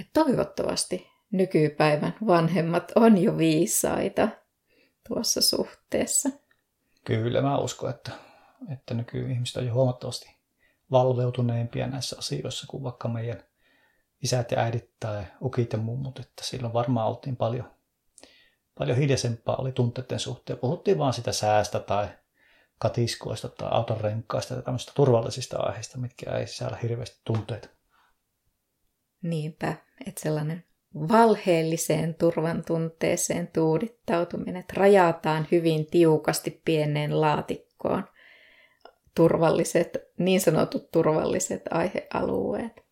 [0.00, 4.28] Et toivottavasti nykypäivän vanhemmat on jo viisaita
[5.08, 6.28] tuossa suhteessa.
[7.04, 8.10] Kyllä mä uskon, että,
[8.72, 10.36] että nykyihmiset on jo huomattavasti
[10.90, 13.42] valveutuneempia näissä asioissa kuin vaikka meidän
[14.22, 17.70] isät ja äidit tai ukit ja mummut, että silloin varmaan oltiin paljon,
[18.78, 20.58] paljon hiljaisempaa oli tunteiden suhteen.
[20.58, 22.08] Puhuttiin vaan sitä säästä tai
[22.78, 27.68] katiskoista tai auton renkaista ja tämmöistä turvallisista aiheista, mitkä ei sisällä hirveästi tunteita.
[29.22, 29.76] Niinpä,
[30.06, 30.64] että sellainen
[30.96, 38.04] valheelliseen turvan tunteeseen tuudittautuminen, että rajataan hyvin tiukasti pieneen laatikkoon
[39.14, 42.86] turvalliset, niin sanotut turvalliset aihealueet.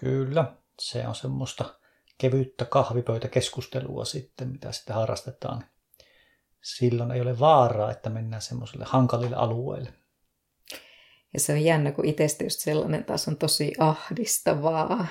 [0.00, 1.74] Kyllä, se on semmoista
[2.18, 5.64] kevyttä kahvipöytäkeskustelua sitten, mitä sitten harrastetaan.
[6.62, 9.92] Silloin ei ole vaaraa, että mennään semmoiselle hankalille alueille.
[11.34, 15.06] Ja se on jännä, kun itsestä just sellainen taas on tosi ahdistavaa.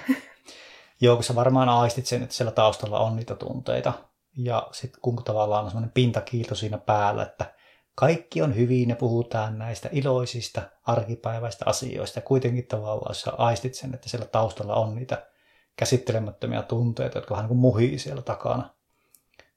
[1.22, 3.94] Sä varmaan aistit sen, että siellä taustalla on niitä tunteita.
[4.38, 7.54] Ja sitten kun tavallaan on semmoinen pintakiilto siinä päällä, että
[7.96, 12.22] kaikki on hyvin ja puhutaan näistä iloisista arkipäiväistä asioista.
[12.22, 15.28] Kuitenkin tavallaan sä aistit sen, että siellä taustalla on niitä
[15.76, 18.76] käsittelemättömiä tunteita, jotka vähän niin kuin muhii siellä takana.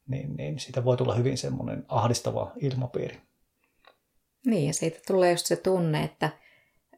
[0.08, 3.20] Niin, niin siitä voi tulla hyvin semmoinen ahdistava ilmapiiri.
[4.46, 6.30] Niin, ja siitä tulee just se tunne, että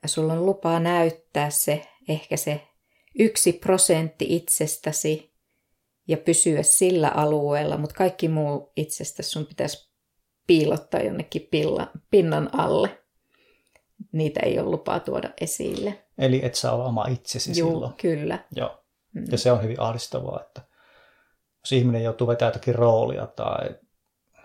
[0.07, 2.69] sulla on lupaa näyttää se, ehkä se
[3.19, 5.35] yksi prosentti itsestäsi
[6.09, 9.91] ja pysyä sillä alueella, mutta kaikki muu itsestä sun pitäisi
[10.47, 13.05] piilottaa jonnekin pilla, pinnan alle.
[14.13, 16.05] Niitä ei ole lupaa tuoda esille.
[16.19, 17.93] Eli et saa olla oma itsesi Juu, silloin.
[17.93, 18.39] kyllä.
[18.57, 18.85] Joo.
[19.13, 19.25] Mm.
[19.31, 20.63] Ja se on hyvin ahdistavaa, että
[21.63, 23.71] jos ihminen joutuu vetämään jotakin roolia tai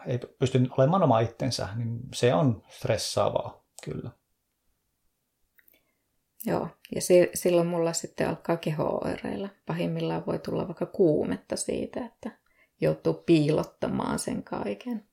[0.08, 4.10] ei pysty olemaan oma itsensä, niin se on stressaavaa, kyllä.
[6.46, 9.50] Joo, ja se, silloin mulla sitten alkaa keho-oireilla.
[9.66, 12.32] Pahimmillaan voi tulla vaikka kuumetta siitä, että
[12.82, 15.10] joutuu piilottamaan sen kaiken.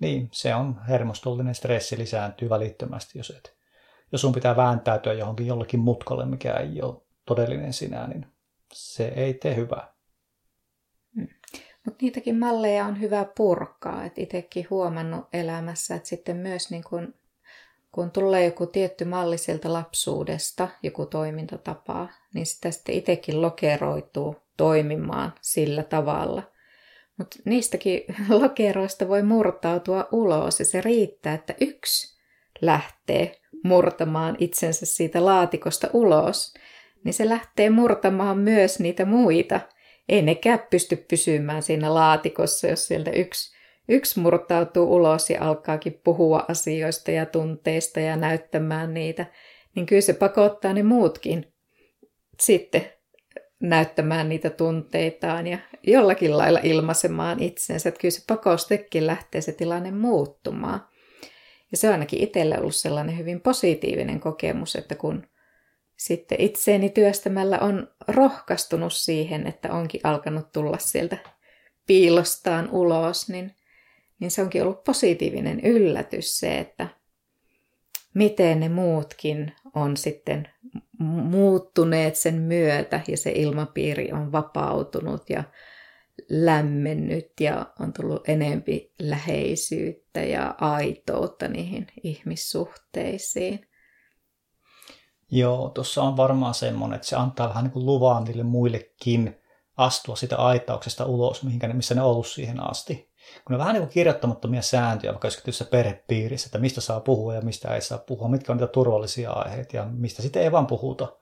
[0.00, 3.56] Niin, se on hermostollinen stressi lisääntyy välittömästi, jos, et,
[4.12, 8.26] jos sun pitää vääntäytyä johonkin jollekin mutkalle, mikä ei ole todellinen sinä, niin
[8.72, 9.94] se ei tee hyvää.
[11.14, 11.28] Mm.
[11.84, 14.04] Mutta niitäkin malleja on hyvä purkaa.
[14.04, 17.14] Et itsekin huomannut elämässä, että sitten myös niin kun,
[17.92, 25.32] kun tulee joku tietty malli sieltä lapsuudesta, joku toimintatapa, niin sitä sitten itsekin lokeroituu toimimaan
[25.40, 26.42] sillä tavalla.
[27.18, 28.02] Mutta niistäkin
[28.42, 32.20] lokeroista voi murtautua ulos ja se riittää, että yksi
[32.60, 36.54] lähtee murtamaan itsensä siitä laatikosta ulos,
[37.04, 39.60] niin se lähtee murtamaan myös niitä muita.
[40.08, 43.56] Ei nekään pysty pysymään siinä laatikossa, jos sieltä yksi,
[43.90, 49.26] yksi murtautuu ulos ja alkaakin puhua asioista ja tunteista ja näyttämään niitä,
[49.74, 51.52] niin kyllä se pakottaa ne muutkin
[52.40, 52.92] sitten
[53.60, 57.88] näyttämään niitä tunteitaan ja jollakin lailla ilmaisemaan itsensä.
[57.88, 60.86] Että kyllä se pakostekin lähtee se tilanne muuttumaan.
[61.70, 65.26] Ja se on ainakin itselle ollut sellainen hyvin positiivinen kokemus, että kun
[65.96, 71.16] sitten itseeni työstämällä on rohkaistunut siihen, että onkin alkanut tulla sieltä
[71.86, 73.54] piilostaan ulos, niin,
[74.20, 76.88] niin se onkin ollut positiivinen yllätys se, että
[78.14, 80.48] miten ne muutkin on sitten
[80.98, 85.44] muuttuneet sen myötä ja se ilmapiiri on vapautunut ja
[86.28, 93.66] lämmennyt ja on tullut enempi läheisyyttä ja aitoutta niihin ihmissuhteisiin.
[95.30, 99.36] Joo, tuossa on varmaan semmoinen, että se antaa vähän niin kuin luvan niille muillekin
[99.76, 103.09] astua sitä aitauksesta ulos, mihinkä ne, missä ne on ollut siihen asti.
[103.44, 107.34] Kun ne on vähän niin kuin kirjoittamattomia sääntöjä, vaikka joskus perhepiirissä, että mistä saa puhua
[107.34, 110.66] ja mistä ei saa puhua, mitkä on niitä turvallisia aiheita ja mistä sitten ei vaan
[110.66, 111.16] puhuta.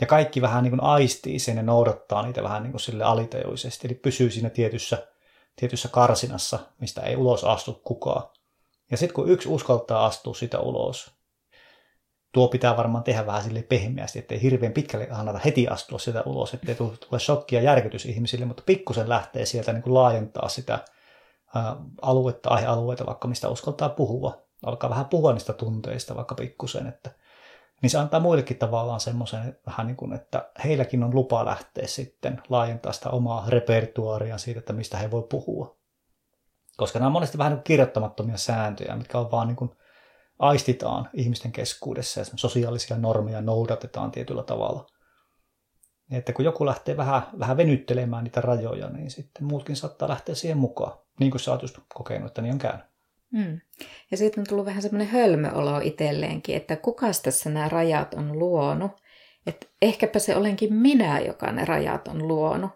[0.00, 3.88] Ja kaikki vähän niin kuin aistii sen ja noudattaa niitä vähän niin kuin sille alitajuisesti,
[3.88, 5.06] eli pysyy siinä tietyssä,
[5.56, 8.28] tietyssä karsinassa, mistä ei ulos astu kukaan.
[8.90, 11.16] Ja sitten kun yksi uskaltaa astua sitä ulos,
[12.32, 16.54] tuo pitää varmaan tehdä vähän sille pehmeästi, ettei hirveän pitkälle annata heti astua sitä ulos,
[16.54, 20.78] ettei tule shokki ja järkytys ihmisille, mutta pikkusen lähtee sieltä niin kuin laajentaa sitä
[22.02, 24.46] aluetta, aihealueita, vaikka mistä uskaltaa puhua.
[24.66, 27.10] Alkaa vähän puhua niistä tunteista vaikka pikkusen, että
[27.82, 32.42] niin se antaa muillekin tavallaan semmoisen vähän niin kuin, että heilläkin on lupa lähteä sitten
[32.48, 35.76] laajentaa sitä omaa repertuaaria siitä, että mistä he voi puhua.
[36.76, 39.70] Koska nämä on monesti vähän niin kirjoittamattomia sääntöjä, mitkä on vaan niin kuin
[40.38, 44.86] aistitaan ihmisten keskuudessa ja sosiaalisia normeja noudatetaan tietyllä tavalla.
[46.10, 50.58] Että kun joku lähtee vähän, vähän venyttelemään niitä rajoja, niin sitten muutkin saattaa lähteä siihen
[50.58, 50.98] mukaan.
[51.20, 52.86] Niin kuin sä oot just kokenut, että niin on käynyt.
[53.32, 53.60] Mm.
[54.10, 58.92] Ja sitten on tullut vähän semmoinen hölmöolo itselleenkin, että kuka tässä nämä rajat on luonut.
[59.46, 62.70] Että ehkäpä se olenkin minä, joka ne rajat on luonut.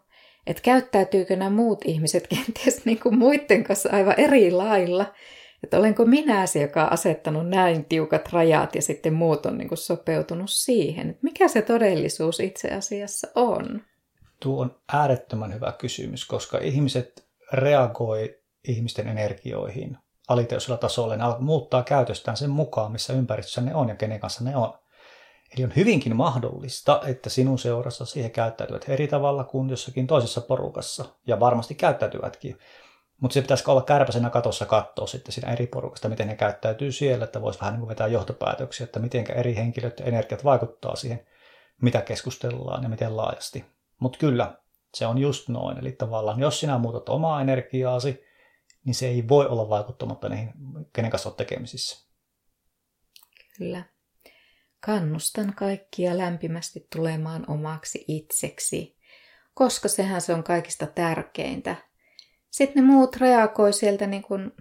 [0.47, 5.15] Että käyttäytyykö nämä muut ihmiset kenties niin kuin muiden kanssa aivan eri lailla.
[5.63, 9.69] Että olenko minä se, joka on asettanut näin tiukat rajat ja sitten muut on niin
[9.69, 11.11] kuin sopeutunut siihen.
[11.11, 13.83] Että mikä se todellisuus itse asiassa on?
[14.41, 18.39] Tuo on äärettömän hyvä kysymys, koska ihmiset reagoi
[18.69, 19.99] ihmisten energioihin
[20.29, 24.57] alitajuisella tasolla, ne muuttaa käytöstään sen mukaan, missä ympäristössä ne on ja kenen kanssa ne
[24.57, 24.79] on.
[25.55, 31.05] Eli on hyvinkin mahdollista, että sinun seurassa siihen käyttäytyvät eri tavalla kuin jossakin toisessa porukassa,
[31.27, 32.59] ja varmasti käyttäytyvätkin.
[33.21, 37.25] Mutta se pitäisi olla kärpäsenä katossa katsoa sitten siinä eri porukasta, miten ne käyttäytyy siellä,
[37.25, 41.27] että voisi vähän niin kuin vetää johtopäätöksiä, että miten eri henkilöiden energiat vaikuttaa siihen,
[41.83, 43.65] mitä keskustellaan ja miten laajasti.
[43.99, 44.57] Mutta kyllä,
[44.95, 45.79] se on just noin.
[45.79, 48.25] Eli tavallaan, jos sinä muutat omaa energiaasi,
[48.85, 50.53] niin se ei voi olla vaikuttamatta niihin,
[50.93, 52.07] kenen kanssa olet tekemisissä.
[53.59, 53.85] Kyllä.
[54.87, 58.97] Kannustan kaikkia lämpimästi tulemaan omaksi itseksi,
[59.55, 61.77] koska sehän se on kaikista tärkeintä.
[62.51, 64.53] Sitten ne muut reagoi sieltä niin kuin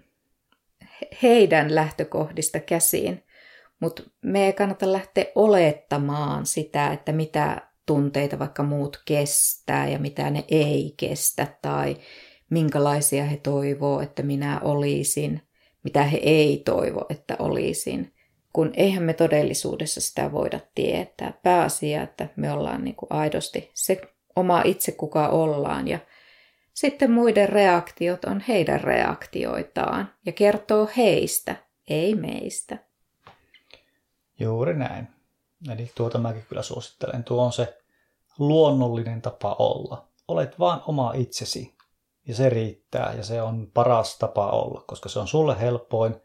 [1.24, 3.24] heidän lähtökohdista käsiin,
[3.80, 10.30] mutta me ei kannata lähteä olettamaan sitä, että mitä tunteita vaikka muut kestää ja mitä
[10.30, 11.98] ne ei kestä tai
[12.50, 15.42] minkälaisia he toivoo, että minä olisin,
[15.84, 18.14] mitä he ei toivo, että olisin.
[18.54, 21.34] Kun eihän me todellisuudessa sitä voida tietää.
[21.44, 24.02] Pääasia, että me ollaan niin kuin aidosti se
[24.36, 25.88] oma itse, kuka ollaan.
[25.88, 26.00] Ja
[26.74, 31.56] sitten muiden reaktiot on heidän reaktioitaan ja kertoo heistä,
[31.88, 32.78] ei meistä.
[34.40, 35.08] Juuri näin.
[35.74, 37.24] Eli tuota mäkin kyllä suosittelen.
[37.24, 37.79] Tuo on se
[38.40, 40.08] luonnollinen tapa olla.
[40.28, 41.78] Olet vaan oma itsesi
[42.28, 46.16] ja se riittää ja se on paras tapa olla, koska se on sulle helpoin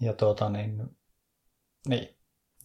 [0.00, 0.96] ja tuota, niin,
[1.88, 2.16] niin,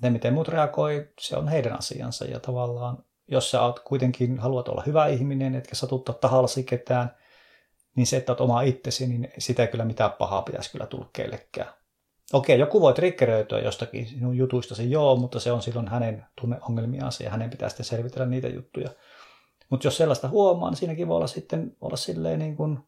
[0.02, 4.68] ne miten muut reagoi, se on heidän asiansa ja tavallaan jos sä oot kuitenkin haluat
[4.68, 7.16] olla hyvä ihminen, etkä satuttaa tahallasi ketään,
[7.96, 11.10] niin se, että oot oma itsesi, niin sitä ei kyllä mitään pahaa pitäisi kyllä tulla
[11.14, 11.74] kellekään.
[12.34, 17.30] Okei, joku voi triggeröityä jostakin sinun se joo, mutta se on silloin hänen tunneongelmiansa ja
[17.30, 18.90] hänen pitää sitten selvitellä niitä juttuja.
[19.70, 22.80] Mutta jos sellaista huomaa, niin siinäkin voi olla sitten olla silleen niin kuin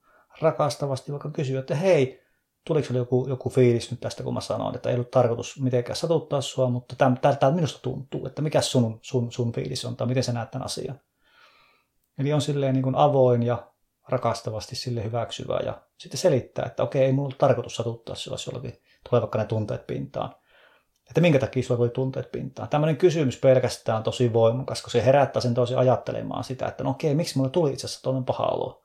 [0.41, 2.21] rakastavasti vaikka kysyä, että hei,
[2.67, 6.41] tuliko joku, joku fiilis nyt tästä, kun mä sanoin, että ei ollut tarkoitus mitenkään satuttaa
[6.41, 10.33] sua, mutta tämä minusta tuntuu, että mikä sun, sun, sun fiilis on tai miten sä
[10.33, 10.99] näet tämän asian.
[12.17, 13.71] Eli on silleen niin kuin avoin ja
[14.09, 18.81] rakastavasti sille hyväksyvä ja sitten selittää, että okei, ei mulla ollut tarkoitus satuttaa jos jollakin
[19.11, 20.35] tulee vaikka ne tunteet pintaan.
[21.09, 22.69] Että minkä takia sulla voi tunteet pintaan.
[22.69, 26.89] Tämmöinen kysymys pelkästään on tosi voimakas, kun se herättää sen tosi ajattelemaan sitä, että no
[26.89, 28.81] okei, miksi mulle tuli itse asiassa tuollainen paha olo,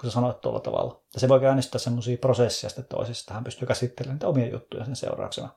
[0.00, 1.02] kun sä sanoit tuolla tavalla.
[1.14, 4.84] Ja se voi käynnistää semmoisia prosesseja sitten toisesta, että hän pystyy käsittelemään niitä omia juttuja
[4.84, 5.48] sen seurauksena.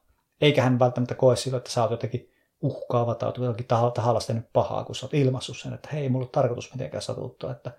[0.41, 2.29] Eikä hän välttämättä koe sillä, että sä oot jotenkin
[2.61, 6.31] uhkaava tai jotenkin tahalla tehnyt pahaa, kun sä oot ilmaissut sen, että hei, mulla on
[6.31, 7.71] tarkoitus mitenkään satuttaa, että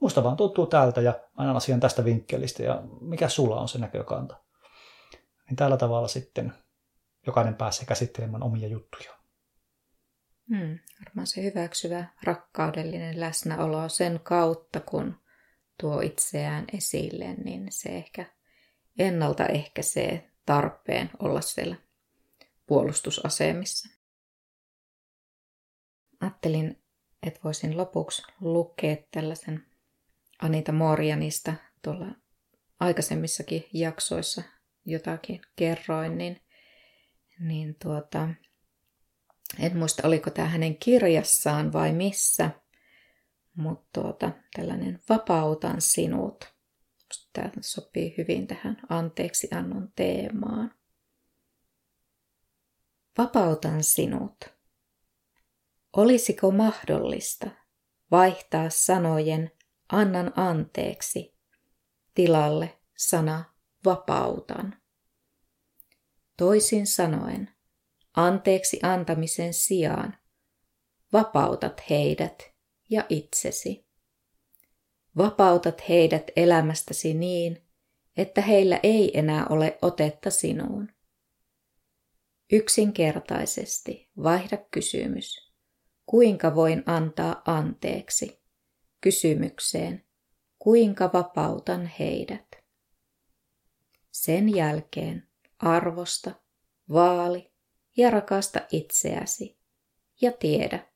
[0.00, 4.43] musta vaan tuntuu tältä ja aina asian tästä vinkkelistä ja mikä sulla on se näkökanta.
[5.46, 6.52] Niin tällä tavalla sitten
[7.26, 9.14] jokainen pääsee käsittelemään omia juttuja.
[10.48, 15.20] Hmm, varmaan se hyväksyvä rakkaudellinen läsnäolo sen kautta, kun
[15.80, 18.26] tuo itseään esille, niin se ehkä
[18.98, 21.76] ennaltaehkäisee tarpeen olla siellä
[22.66, 23.88] puolustusasemissa.
[26.20, 26.82] Ajattelin,
[27.22, 29.66] että voisin lopuksi lukea tällaisen
[30.42, 32.06] Anita Morjanista tuolla
[32.80, 34.42] aikaisemmissakin jaksoissa
[34.84, 36.40] jotakin kerroin, niin,
[37.40, 38.28] niin tuota,
[39.58, 42.50] en muista oliko tämä hänen kirjassaan vai missä,
[43.56, 46.54] mutta tuota, tällainen vapautan sinut.
[47.32, 50.74] Tämä sopii hyvin tähän anteeksi annon teemaan.
[53.18, 54.36] Vapautan sinut.
[55.96, 57.50] Olisiko mahdollista
[58.10, 59.50] vaihtaa sanojen
[59.92, 61.34] annan anteeksi
[62.14, 63.53] tilalle sana
[63.84, 64.76] vapautan?
[66.36, 67.50] Toisin sanoen,
[68.14, 70.18] anteeksi antamisen sijaan
[71.12, 72.52] vapautat heidät
[72.90, 73.86] ja itsesi.
[75.16, 77.62] Vapautat heidät elämästäsi niin,
[78.16, 80.88] että heillä ei enää ole otetta sinuun.
[82.52, 85.52] Yksinkertaisesti vaihda kysymys.
[86.06, 88.42] Kuinka voin antaa anteeksi?
[89.00, 90.04] Kysymykseen.
[90.58, 92.46] Kuinka vapautan heidät?
[94.14, 96.30] Sen jälkeen arvosta,
[96.92, 97.52] vaali
[97.96, 99.58] ja rakasta itseäsi
[100.20, 100.86] ja tiedä,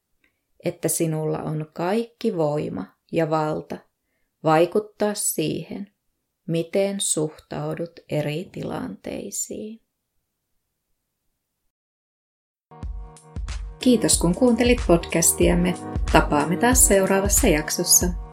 [0.65, 3.79] että sinulla on kaikki voima ja valta
[4.45, 5.95] vaikuttaa siihen,
[6.49, 9.81] miten suhtaudut eri tilanteisiin.
[13.81, 15.75] Kiitos kun kuuntelit podcastiamme.
[16.13, 18.28] Tapaamme taas seuraavassa jaksossa.